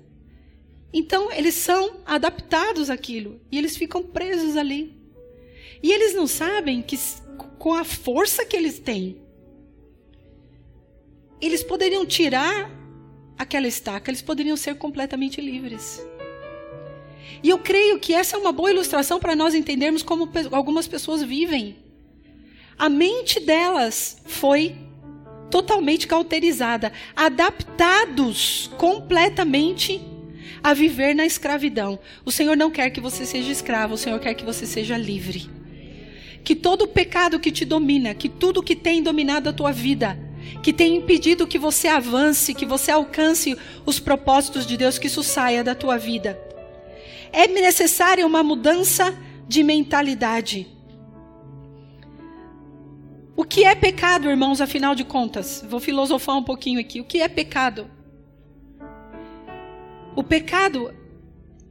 [0.93, 4.95] então, eles são adaptados àquilo e eles ficam presos ali.
[5.83, 6.99] E eles não sabem que,
[7.59, 9.23] com a força que eles têm,
[11.41, 12.71] eles poderiam tirar
[13.39, 16.07] aquela estaca, eles poderiam ser completamente livres.
[17.43, 21.23] E eu creio que essa é uma boa ilustração para nós entendermos como algumas pessoas
[21.23, 21.77] vivem.
[22.79, 24.77] A mente delas foi
[25.51, 30.01] totalmente cauterizada, adaptados completamente
[30.63, 31.99] a viver na escravidão.
[32.25, 35.51] O Senhor não quer que você seja escravo, o Senhor quer que você seja livre.
[36.45, 40.19] Que todo pecado que te domina, que tudo que tem dominado a tua vida,
[40.63, 45.23] que tem impedido que você avance, que você alcance os propósitos de Deus, que isso
[45.23, 46.39] saia da tua vida.
[47.33, 49.17] É necessária uma mudança
[49.49, 50.67] de mentalidade.
[53.35, 55.65] O que é pecado, irmãos, afinal de contas?
[55.67, 57.01] Vou filosofar um pouquinho aqui.
[57.01, 57.91] O que é pecado?
[60.15, 60.95] O pecado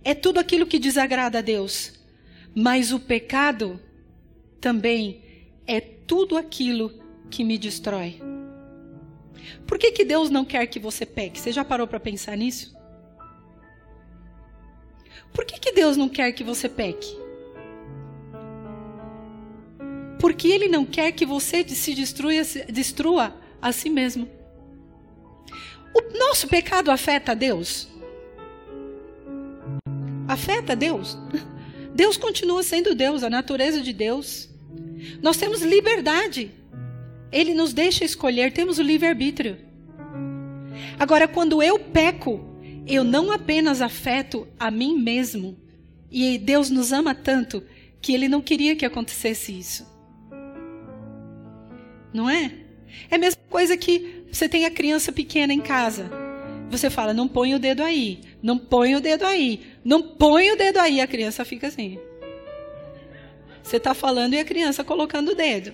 [0.03, 1.93] é tudo aquilo que desagrada a Deus,
[2.55, 3.79] mas o pecado
[4.59, 5.21] também
[5.67, 6.91] é tudo aquilo
[7.29, 8.19] que me destrói.
[9.67, 11.39] Por que, que Deus não quer que você peque?
[11.39, 12.75] Você já parou para pensar nisso?
[15.33, 17.15] Por que, que Deus não quer que você peque?
[20.19, 22.33] Porque Ele não quer que você se destrua,
[22.69, 24.27] destrua a si mesmo.
[25.93, 27.90] O nosso pecado afeta a Deus?
[30.31, 31.17] Afeta Deus.
[31.93, 34.49] Deus continua sendo Deus, a natureza de Deus.
[35.21, 36.51] Nós temos liberdade.
[37.31, 39.57] Ele nos deixa escolher, temos o livre-arbítrio.
[40.97, 42.39] Agora, quando eu peco,
[42.87, 45.57] eu não apenas afeto a mim mesmo,
[46.09, 47.63] e Deus nos ama tanto
[48.01, 49.85] que Ele não queria que acontecesse isso.
[52.13, 52.51] Não é?
[53.09, 56.09] É a mesma coisa que você tem a criança pequena em casa.
[56.69, 60.55] Você fala, não põe o dedo aí, não põe o dedo aí, não põe o
[60.55, 60.99] dedo aí.
[60.99, 61.99] A criança fica assim.
[63.61, 65.73] Você está falando e a criança colocando o dedo.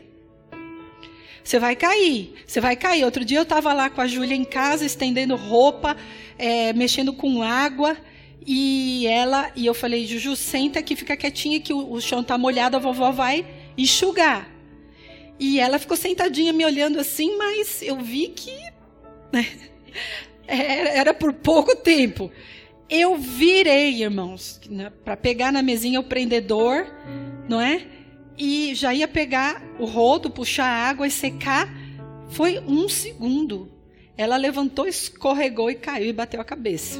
[1.44, 3.06] Você vai cair, você vai cair.
[3.06, 5.96] Outro dia eu estava lá com a Júlia em casa, estendendo roupa,
[6.38, 7.96] é, mexendo com água.
[8.46, 12.38] E ela, e eu falei, Juju, senta aqui, fica quietinha que o, o chão está
[12.38, 13.46] molhado, a vovó vai
[13.78, 14.50] enxugar.
[15.40, 18.52] E ela ficou sentadinha me olhando assim, mas eu vi que
[20.48, 22.32] né, era por pouco tempo.
[22.90, 26.88] Eu virei, irmãos, né, para pegar na mesinha o prendedor,
[27.48, 27.86] não é?
[28.38, 31.68] E já ia pegar o rodo, puxar a água e secar.
[32.30, 33.72] Foi um segundo.
[34.16, 37.00] Ela levantou, escorregou e caiu e bateu a cabeça.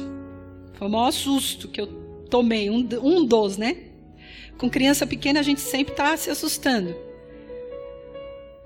[0.74, 1.86] Foi o maior susto que eu
[2.28, 3.76] tomei, um, um dos, né?
[4.58, 6.94] Com criança pequena a gente sempre está se assustando.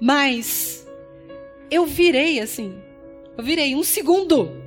[0.01, 0.87] Mas
[1.71, 2.75] eu virei assim,
[3.39, 4.62] eu virei um segundo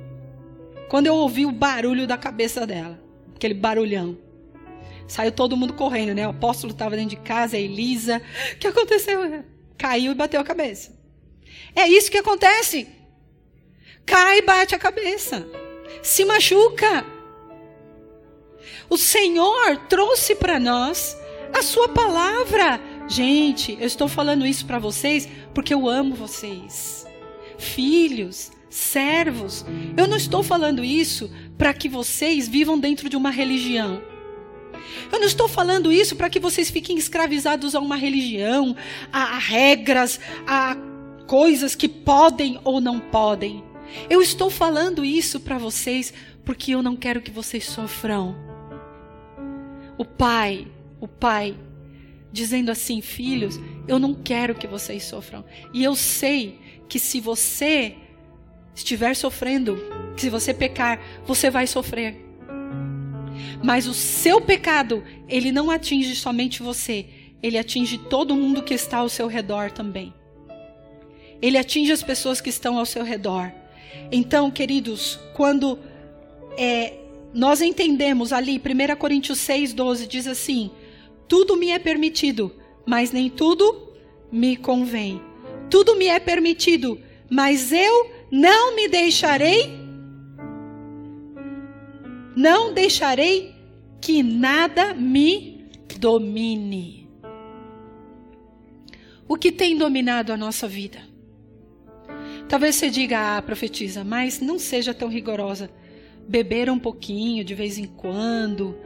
[0.88, 3.00] quando eu ouvi o barulho da cabeça dela,
[3.34, 4.18] aquele barulhão.
[5.08, 6.26] Saiu todo mundo correndo, né?
[6.26, 8.20] O apóstolo estava dentro de casa, a Elisa.
[8.52, 9.44] O que aconteceu?
[9.78, 10.96] Caiu e bateu a cabeça.
[11.74, 12.88] É isso que acontece.
[14.04, 15.46] Cai e bate a cabeça.
[16.02, 17.04] Se machuca.
[18.88, 21.16] O Senhor trouxe para nós
[21.52, 22.80] a sua palavra.
[23.08, 27.06] Gente, eu estou falando isso para vocês porque eu amo vocês.
[27.58, 29.64] Filhos, servos.
[29.96, 34.02] Eu não estou falando isso para que vocês vivam dentro de uma religião.
[35.10, 38.76] Eu não estou falando isso para que vocês fiquem escravizados a uma religião,
[39.12, 40.76] a, a regras, a
[41.26, 43.62] coisas que podem ou não podem.
[44.10, 46.12] Eu estou falando isso para vocês
[46.44, 48.36] porque eu não quero que vocês sofram.
[49.98, 50.66] O pai,
[51.00, 51.56] o pai,
[52.32, 55.44] dizendo assim: filhos, eu não quero que vocês sofram.
[55.72, 56.58] E eu sei
[56.88, 57.96] que se você
[58.76, 59.78] estiver sofrendo,
[60.16, 62.24] se você pecar, você vai sofrer.
[63.64, 67.06] Mas o seu pecado, ele não atinge somente você,
[67.42, 70.12] ele atinge todo mundo que está ao seu redor também.
[71.40, 73.50] Ele atinge as pessoas que estão ao seu redor.
[74.12, 75.78] Então, queridos, quando
[76.56, 76.94] é,
[77.32, 80.70] nós entendemos ali, 1 Coríntios 6, 12, diz assim:
[81.28, 82.54] Tudo me é permitido,
[82.86, 83.92] mas nem tudo
[84.30, 85.20] me convém.
[85.68, 89.78] Tudo me é permitido, mas eu não me deixarei,
[92.36, 93.54] não deixarei
[94.00, 95.66] que nada me
[95.98, 97.08] domine.
[99.28, 101.00] O que tem dominado a nossa vida?
[102.48, 105.68] Talvez você diga, ah, profetiza, mas não seja tão rigorosa.
[106.28, 108.78] Beber um pouquinho de vez em quando,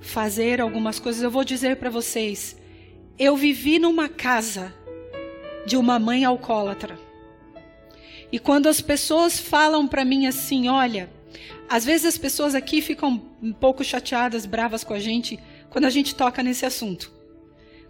[0.00, 1.22] fazer algumas coisas.
[1.22, 2.56] Eu vou dizer para vocês,
[3.18, 4.74] eu vivi numa casa
[5.66, 6.98] de uma mãe alcoólatra.
[8.34, 11.08] E quando as pessoas falam para mim assim, olha,
[11.68, 15.38] às vezes as pessoas aqui ficam um pouco chateadas, bravas com a gente,
[15.70, 17.12] quando a gente toca nesse assunto.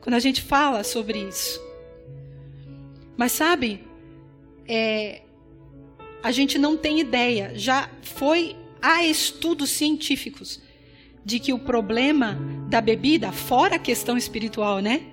[0.03, 1.59] Quando a gente fala sobre isso.
[3.17, 3.85] Mas sabe,
[4.69, 5.23] é,
[6.23, 7.53] a gente não tem ideia.
[7.55, 10.61] Já foi há estudos científicos
[11.25, 12.39] de que o problema
[12.69, 15.07] da bebida, fora a questão espiritual, né?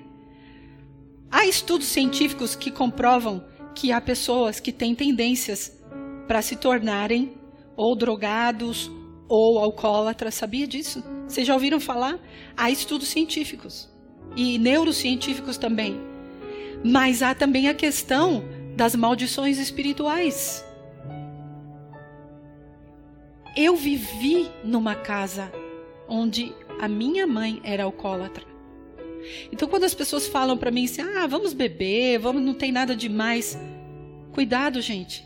[1.31, 5.77] Há estudos científicos que comprovam que há pessoas que têm tendências
[6.27, 7.33] para se tornarem
[7.75, 8.91] ou drogados
[9.27, 10.35] ou alcoólatras.
[10.35, 11.03] Sabia disso?
[11.27, 12.19] Vocês já ouviram falar?
[12.55, 13.89] Há estudos científicos
[14.35, 15.99] e neurocientíficos também.
[16.83, 18.43] Mas há também a questão
[18.75, 20.65] das maldições espirituais.
[23.55, 25.51] Eu vivi numa casa
[26.07, 28.50] onde a minha mãe era alcoólatra.
[29.51, 32.95] Então, quando as pessoas falam para mim assim, ah, vamos beber, vamos, não tem nada
[32.95, 33.57] demais.
[34.31, 35.25] Cuidado, gente.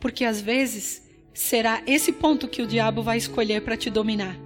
[0.00, 4.36] Porque às vezes será esse ponto que o diabo vai escolher para te dominar.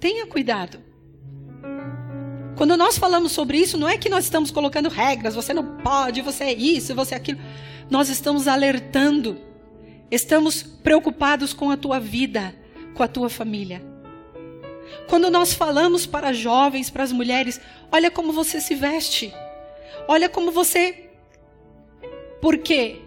[0.00, 0.80] Tenha cuidado.
[2.56, 6.20] Quando nós falamos sobre isso, não é que nós estamos colocando regras, você não pode,
[6.20, 7.40] você é isso, você é aquilo.
[7.90, 9.38] Nós estamos alertando,
[10.10, 12.54] estamos preocupados com a tua vida,
[12.94, 13.91] com a tua família.
[15.08, 19.32] Quando nós falamos para jovens, para as mulheres, olha como você se veste,
[20.08, 21.10] olha como você.
[22.40, 23.00] Por quê?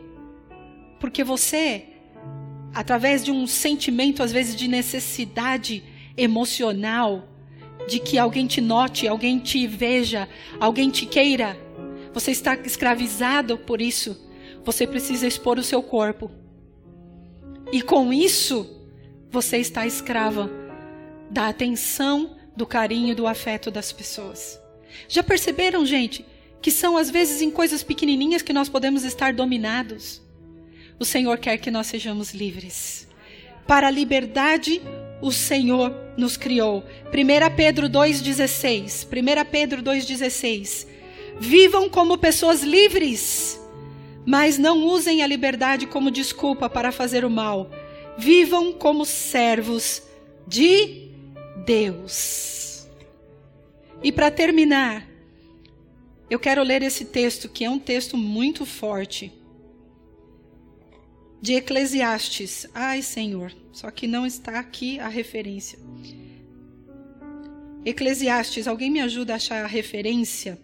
[1.00, 1.86] Porque você,
[2.74, 5.84] através de um sentimento, às vezes, de necessidade
[6.18, 7.28] emocional,
[7.88, 10.28] de que alguém te note, alguém te veja,
[10.60, 11.58] alguém te queira.
[12.14, 14.26] Você está escravizado por isso.
[14.64, 16.32] Você precisa expor o seu corpo.
[17.72, 18.88] E com isso,
[19.30, 20.64] você está escrava
[21.30, 24.59] da atenção, do carinho, do afeto das pessoas.
[25.07, 26.26] Já perceberam, gente,
[26.61, 30.21] que são às vezes em coisas pequenininhas que nós podemos estar dominados?
[30.99, 33.07] O Senhor quer que nós sejamos livres.
[33.67, 34.82] Para a liberdade,
[35.21, 36.84] o Senhor nos criou.
[37.07, 39.05] 1 Pedro 2,16.
[39.05, 40.88] 1 Pedro 2,16.
[41.39, 43.59] Vivam como pessoas livres,
[44.26, 47.69] mas não usem a liberdade como desculpa para fazer o mal.
[48.17, 50.01] Vivam como servos
[50.47, 51.05] de
[51.66, 52.88] Deus.
[54.03, 55.07] E para terminar,
[56.30, 59.32] eu quero ler esse texto, que é um texto muito forte
[61.41, 62.68] de Eclesiastes.
[62.74, 65.80] Ai, Senhor, só que não está aqui a referência.
[67.84, 70.57] Eclesiastes, alguém me ajuda a achar a referência?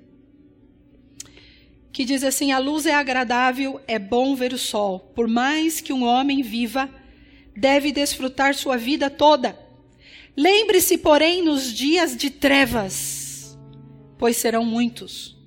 [1.92, 5.00] Que diz assim: A luz é agradável, é bom ver o sol.
[5.00, 6.90] Por mais que um homem viva,
[7.56, 9.71] deve desfrutar sua vida toda.
[10.36, 13.58] Lembre-se, porém, nos dias de trevas,
[14.18, 15.38] pois serão muitos.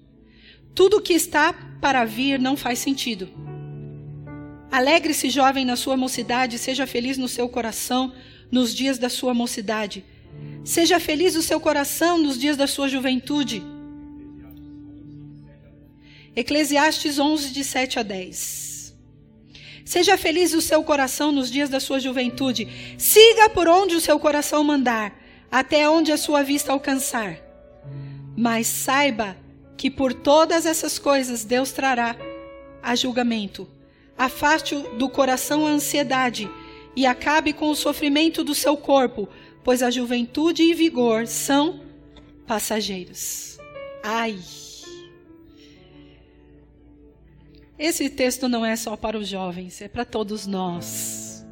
[0.74, 3.28] Tudo que está para vir não faz sentido.
[4.70, 8.12] Alegre-se, jovem, na sua mocidade, seja feliz no seu coração
[8.50, 10.04] nos dias da sua mocidade.
[10.64, 13.62] Seja feliz o seu coração nos dias da sua juventude.
[16.36, 18.73] Eclesiastes 11, de 7 a 10.
[19.84, 22.66] Seja feliz o seu coração nos dias da sua juventude.
[22.96, 25.14] Siga por onde o seu coração mandar,
[25.50, 27.38] até onde a sua vista alcançar.
[28.36, 29.36] Mas saiba
[29.76, 32.16] que por todas essas coisas Deus trará
[32.82, 33.68] a julgamento.
[34.16, 36.50] Afaste do coração a ansiedade
[36.96, 39.28] e acabe com o sofrimento do seu corpo,
[39.62, 41.80] pois a juventude e vigor são
[42.46, 43.58] passageiros.
[44.02, 44.63] Ai!
[47.78, 51.44] Esse texto não é só para os jovens, é para todos nós.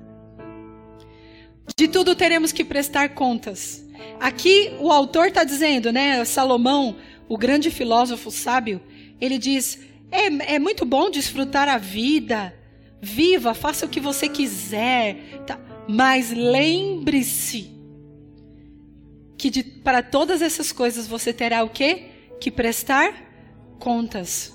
[1.77, 3.85] De tudo teremos que prestar contas.
[4.21, 6.25] Aqui o autor está dizendo, né?
[6.25, 6.97] Salomão,
[7.29, 8.81] o grande filósofo sábio,
[9.21, 12.55] ele diz: é, é muito bom desfrutar a vida,
[13.01, 15.17] viva, faça o que você quiser,
[15.47, 15.59] tá?
[15.89, 17.71] mas lembre-se
[19.37, 22.11] que de, para todas essas coisas você terá o quê?
[22.41, 23.13] Que prestar
[23.81, 24.55] contas.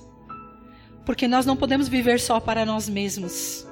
[1.07, 3.65] Porque nós não podemos viver só para nós mesmos.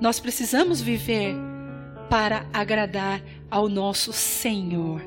[0.00, 1.34] Nós precisamos viver
[2.08, 5.02] para agradar ao nosso Senhor,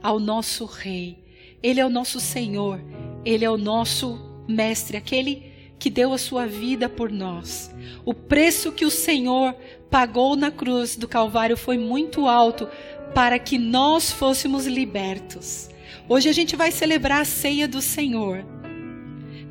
[0.00, 1.18] ao nosso Rei.
[1.60, 2.80] Ele é o nosso Senhor,
[3.24, 7.74] ele é o nosso Mestre, aquele que deu a sua vida por nós.
[8.04, 9.52] O preço que o Senhor
[9.90, 12.68] pagou na cruz do Calvário foi muito alto
[13.16, 15.68] para que nós fôssemos libertos.
[16.08, 18.59] Hoje a gente vai celebrar a ceia do Senhor.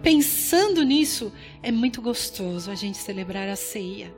[0.01, 1.31] Pensando nisso,
[1.61, 4.13] é muito gostoso a gente celebrar a ceia.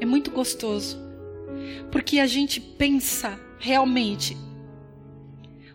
[0.00, 0.98] É muito gostoso.
[1.90, 4.36] Porque a gente pensa realmente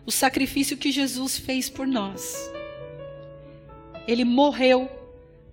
[0.06, 2.52] o sacrifício que Jesus fez por nós.
[4.06, 4.88] Ele morreu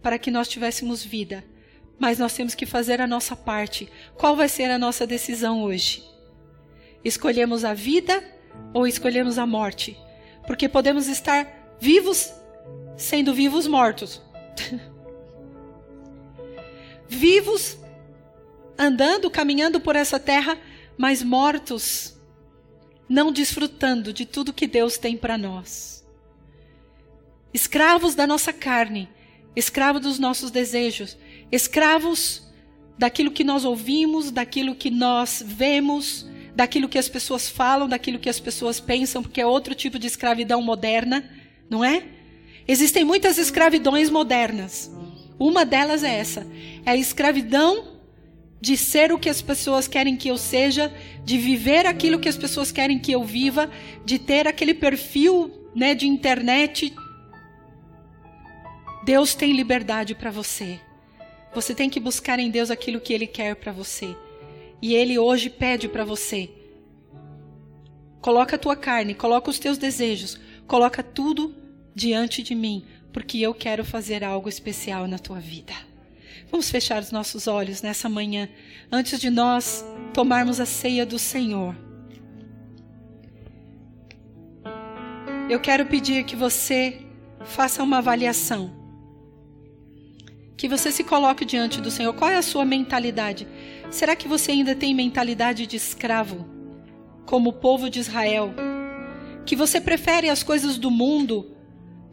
[0.01, 1.43] para que nós tivéssemos vida.
[1.97, 3.89] Mas nós temos que fazer a nossa parte.
[4.15, 6.03] Qual vai ser a nossa decisão hoje?
[7.03, 8.23] Escolhemos a vida
[8.73, 9.97] ou escolhemos a morte?
[10.45, 12.31] Porque podemos estar vivos
[12.97, 14.21] sendo vivos mortos.
[17.07, 17.77] vivos
[18.77, 20.57] andando, caminhando por essa terra,
[20.97, 22.15] mas mortos,
[23.07, 26.05] não desfrutando de tudo que Deus tem para nós.
[27.53, 29.07] Escravos da nossa carne,
[29.55, 31.17] escravo dos nossos desejos,
[31.51, 32.43] escravos
[32.97, 38.29] daquilo que nós ouvimos, daquilo que nós vemos, daquilo que as pessoas falam, daquilo que
[38.29, 41.29] as pessoas pensam, porque é outro tipo de escravidão moderna,
[41.69, 42.14] não é?
[42.67, 44.91] Existem muitas escravidões modernas.
[45.37, 46.45] Uma delas é essa:
[46.85, 47.95] é a escravidão
[48.59, 50.91] de ser o que as pessoas querem que eu seja,
[51.23, 53.69] de viver aquilo que as pessoas querem que eu viva,
[54.03, 56.93] de ter aquele perfil né, de internet
[59.05, 60.79] Deus tem liberdade para você.
[61.53, 64.17] Você tem que buscar em Deus aquilo que Ele quer para você.
[64.81, 66.49] E Ele hoje pede para você.
[68.19, 71.55] Coloca a tua carne, coloca os teus desejos, coloca tudo
[71.95, 72.83] diante de mim,
[73.13, 75.73] porque eu quero fazer algo especial na tua vida.
[76.51, 78.49] Vamos fechar os nossos olhos nessa manhã,
[78.91, 81.75] antes de nós tomarmos a ceia do Senhor.
[85.49, 87.01] Eu quero pedir que você
[87.45, 88.85] faça uma avaliação
[90.57, 92.13] que você se coloque diante do Senhor.
[92.13, 93.47] Qual é a sua mentalidade?
[93.91, 96.45] Será que você ainda tem mentalidade de escravo,
[97.25, 98.53] como o povo de Israel?
[99.45, 101.54] Que você prefere as coisas do mundo,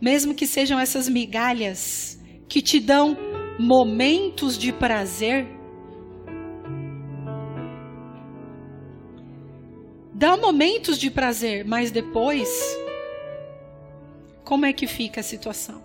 [0.02, 3.16] mesmo que sejam essas migalhas que te dão
[3.56, 5.46] momentos de prazer?
[10.12, 12.48] Dá momentos de prazer, mas depois,
[14.42, 15.80] como é que fica a situação?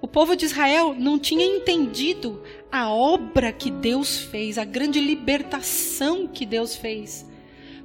[0.00, 2.40] O povo de Israel não tinha entendido
[2.70, 7.26] a obra que Deus fez, a grande libertação que Deus fez,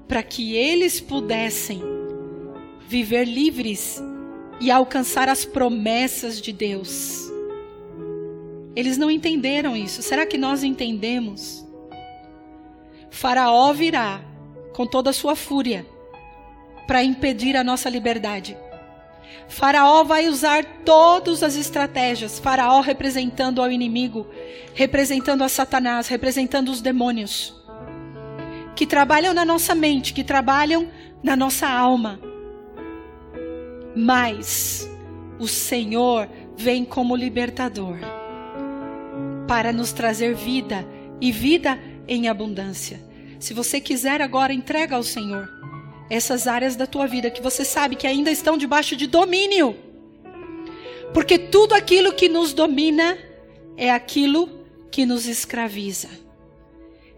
[0.07, 1.81] para que eles pudessem
[2.87, 3.99] viver livres
[4.61, 7.29] e alcançar as promessas de Deus.
[8.75, 10.03] Eles não entenderam isso.
[10.03, 11.67] Será que nós entendemos?
[13.09, 14.21] Faraó virá
[14.73, 15.85] com toda a sua fúria
[16.87, 18.55] para impedir a nossa liberdade.
[19.47, 22.39] Faraó vai usar todas as estratégias.
[22.39, 24.27] Faraó representando ao inimigo,
[24.75, 27.59] representando a Satanás, representando os demônios.
[28.75, 30.87] Que trabalham na nossa mente, que trabalham
[31.23, 32.30] na nossa alma.
[33.95, 34.89] Mas
[35.39, 37.97] o Senhor vem como libertador
[39.47, 40.87] para nos trazer vida
[41.19, 43.01] e vida em abundância.
[43.39, 45.49] Se você quiser agora, entrega ao Senhor
[46.09, 49.75] essas áreas da tua vida que você sabe que ainda estão debaixo de domínio.
[51.13, 53.17] Porque tudo aquilo que nos domina
[53.77, 54.49] é aquilo
[54.91, 56.09] que nos escraviza.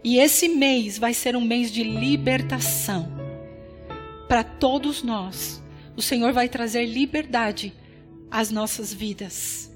[0.02, 3.08] E esse mês vai ser um mês de libertação
[4.28, 5.63] para todos nós.
[5.96, 7.72] O Senhor vai trazer liberdade
[8.30, 9.70] às nossas vidas.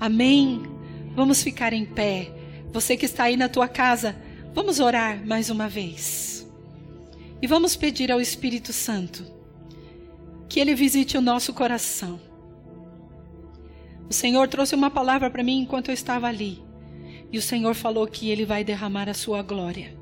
[0.00, 0.62] Amém.
[1.14, 2.32] Vamos ficar em pé.
[2.72, 4.16] Você que está aí na tua casa,
[4.54, 6.46] vamos orar mais uma vez.
[7.40, 9.24] E vamos pedir ao Espírito Santo
[10.48, 12.18] que ele visite o nosso coração.
[14.08, 16.62] O Senhor trouxe uma palavra para mim enquanto eu estava ali.
[17.30, 19.94] E o Senhor falou que Ele vai derramar a sua glória.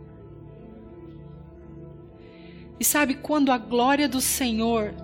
[2.79, 4.95] E sabe quando a glória do Senhor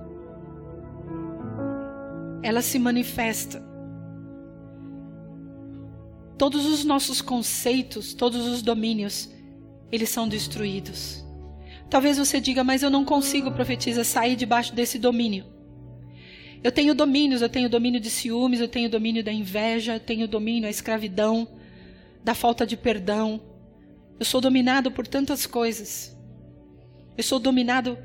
[2.43, 3.63] ela se manifesta.
[6.37, 9.31] Todos os nossos conceitos, todos os domínios,
[9.91, 11.25] eles são destruídos.
[11.89, 15.45] Talvez você diga, mas eu não consigo, profetiza, sair debaixo desse domínio.
[16.65, 20.27] Eu tenho domínios, eu tenho domínio de ciúmes, eu tenho domínio da inveja, eu tenho
[20.27, 21.47] domínio da escravidão,
[22.25, 23.41] da falta de perdão.
[24.19, 26.17] Eu sou dominado por tantas coisas.
[27.17, 27.99] Eu sou dominado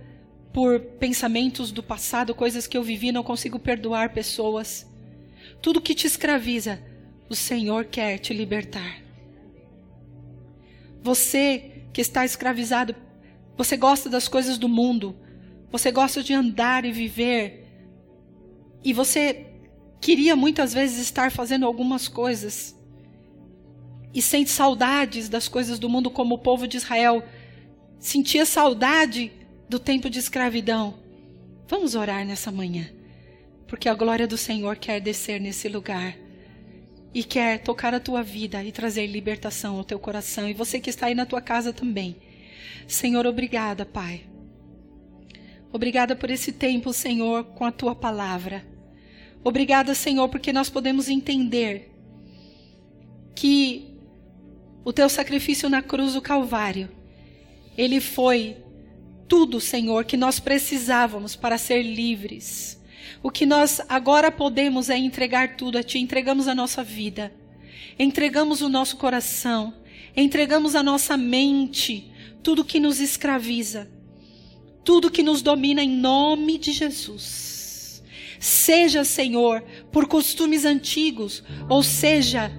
[0.57, 4.87] por pensamentos do passado, coisas que eu vivi, não consigo perdoar pessoas.
[5.61, 6.81] Tudo que te escraviza,
[7.29, 9.03] o Senhor quer te libertar.
[11.03, 12.95] Você que está escravizado,
[13.55, 15.15] você gosta das coisas do mundo,
[15.71, 17.67] você gosta de andar e viver,
[18.83, 19.45] e você
[20.01, 22.75] queria muitas vezes estar fazendo algumas coisas,
[24.11, 27.23] e sente saudades das coisas do mundo, como o povo de Israel
[27.99, 29.36] sentia saudade
[29.69, 30.95] do tempo de escravidão.
[31.67, 32.89] Vamos orar nessa manhã,
[33.67, 36.15] porque a glória do Senhor quer descer nesse lugar
[37.13, 40.47] e quer tocar a tua vida e trazer libertação ao teu coração.
[40.49, 42.15] E você que está aí na tua casa também.
[42.87, 44.21] Senhor, obrigada, Pai.
[45.71, 48.65] Obrigada por esse tempo, Senhor, com a tua palavra.
[49.43, 51.91] Obrigada, Senhor, porque nós podemos entender
[53.35, 53.93] que
[54.83, 56.89] o teu sacrifício na cruz do Calvário,
[57.77, 58.57] ele foi
[59.27, 62.81] tudo, Senhor, que nós precisávamos para ser livres.
[63.21, 65.99] O que nós agora podemos é entregar tudo a Ti.
[65.99, 67.33] Entregamos a nossa vida,
[67.97, 69.73] entregamos o nosso coração,
[70.15, 72.11] entregamos a nossa mente,
[72.41, 73.89] tudo que nos escraviza,
[74.83, 78.03] tudo que nos domina em nome de Jesus.
[78.39, 82.51] Seja, Senhor, por costumes antigos, ou seja,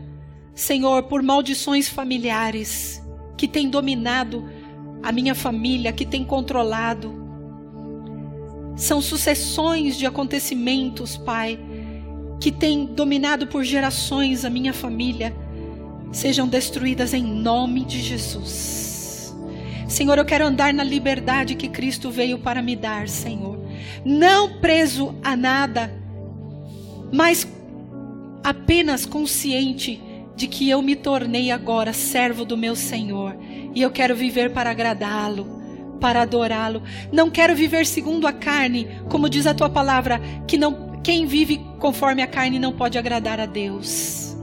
[0.55, 3.01] Senhor, por maldições familiares
[3.37, 4.58] que têm dominado
[5.03, 7.13] a minha família, que tem controlado.
[8.77, 11.59] São sucessões de acontecimentos, Pai,
[12.41, 15.35] que têm dominado por gerações a minha família,
[16.13, 19.35] sejam destruídas em nome de Jesus.
[19.89, 23.59] Senhor, eu quero andar na liberdade que Cristo veio para me dar, Senhor.
[24.05, 25.93] Não preso a nada,
[27.13, 27.49] mas
[28.45, 30.01] apenas consciente
[30.39, 33.37] de que eu me tornei agora servo do meu Senhor
[33.75, 35.61] e eu quero viver para agradá-lo,
[36.01, 36.81] para adorá-lo.
[37.13, 41.61] Não quero viver segundo a carne, como diz a tua palavra, que não quem vive
[41.81, 44.37] conforme a carne não pode agradar a Deus.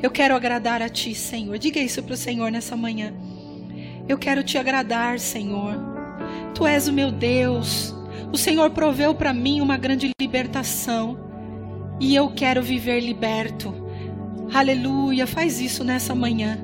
[0.00, 1.58] Eu quero agradar a ti, Senhor.
[1.58, 3.12] Diga isso para o Senhor nessa manhã.
[4.08, 5.74] Eu quero te agradar, Senhor.
[6.54, 7.92] Tu és o meu Deus.
[8.32, 11.18] O Senhor proveu para mim uma grande libertação.
[11.98, 13.89] E eu quero viver liberto.
[14.52, 16.58] Aleluia, faz isso nessa manhã.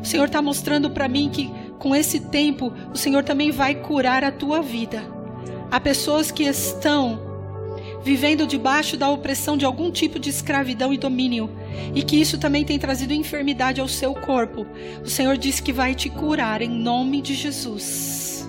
[0.00, 4.22] O Senhor está mostrando para mim que com esse tempo o Senhor também vai curar
[4.22, 5.02] a tua vida.
[5.68, 7.20] Há pessoas que estão
[8.04, 11.50] vivendo debaixo da opressão de algum tipo de escravidão e domínio,
[11.94, 14.64] e que isso também tem trazido enfermidade ao seu corpo.
[15.04, 18.48] O Senhor diz que vai te curar em nome de Jesus.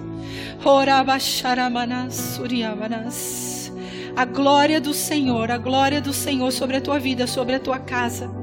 [4.15, 7.79] A glória do Senhor, a glória do Senhor sobre a tua vida, sobre a tua
[7.79, 8.42] casa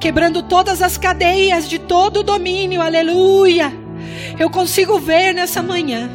[0.00, 3.72] quebrando todas as cadeias de todo o domínio, aleluia.
[4.38, 6.10] Eu consigo ver nessa manhã,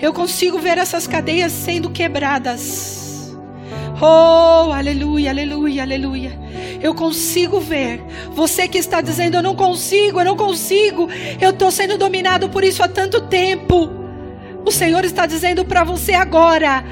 [0.00, 3.02] eu consigo ver essas cadeias sendo quebradas.
[4.00, 6.38] Oh, aleluia, aleluia, aleluia.
[6.82, 8.02] Eu consigo ver.
[8.32, 11.08] Você que está dizendo, eu não consigo, eu não consigo,
[11.40, 13.88] eu estou sendo dominado por isso há tanto tempo.
[14.64, 16.84] O Senhor está dizendo para você agora: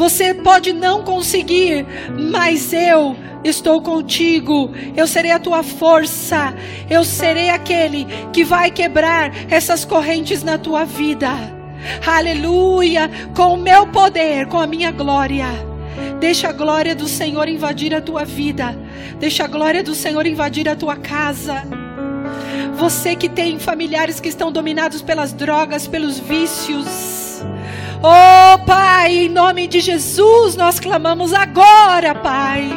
[0.00, 1.86] você pode não conseguir,
[2.32, 4.72] mas eu estou contigo.
[4.96, 6.54] Eu serei a tua força.
[6.88, 11.28] Eu serei aquele que vai quebrar essas correntes na tua vida.
[12.06, 13.10] Aleluia!
[13.36, 15.48] Com o meu poder, com a minha glória.
[16.18, 18.74] Deixa a glória do Senhor invadir a tua vida.
[19.18, 21.62] Deixa a glória do Senhor invadir a tua casa.
[22.78, 27.19] Você que tem familiares que estão dominados pelas drogas, pelos vícios.
[28.02, 32.70] Oh, Pai, em nome de Jesus, nós clamamos agora, Pai.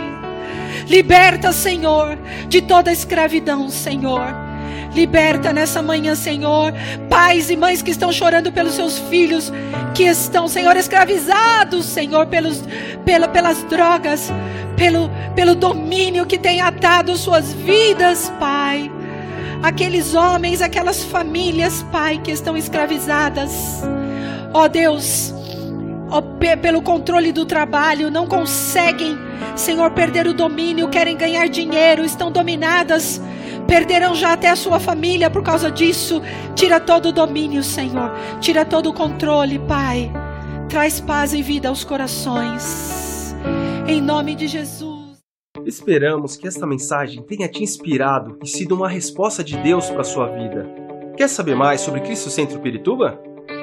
[0.85, 2.17] Liberta, Senhor,
[2.49, 4.27] de toda escravidão, Senhor.
[4.93, 6.73] Liberta nessa manhã, Senhor,
[7.09, 9.49] pais e mães que estão chorando pelos seus filhos,
[9.95, 12.61] que estão, Senhor, escravizados, Senhor, pelos,
[13.05, 14.29] pela, pelas drogas,
[14.75, 18.91] pelo, pelo domínio que tem atado suas vidas, Pai.
[19.63, 23.81] Aqueles homens, aquelas famílias, Pai, que estão escravizadas.
[24.53, 25.33] Ó oh, Deus,
[26.11, 26.21] oh,
[26.61, 29.17] pelo controle do trabalho, não conseguem,
[29.55, 33.21] Senhor, perder o domínio, querem ganhar dinheiro, estão dominadas
[33.67, 36.21] perderão já até a sua família por causa disso.
[36.55, 38.11] Tira todo o domínio, Senhor.
[38.39, 40.11] Tira todo o controle, Pai.
[40.69, 43.35] Traz paz e vida aos corações.
[43.87, 45.23] Em nome de Jesus.
[45.65, 50.05] Esperamos que esta mensagem tenha te inspirado e sido uma resposta de Deus para a
[50.05, 50.67] sua vida.
[51.15, 53.32] Quer saber mais sobre Cristo Centro Pirituba?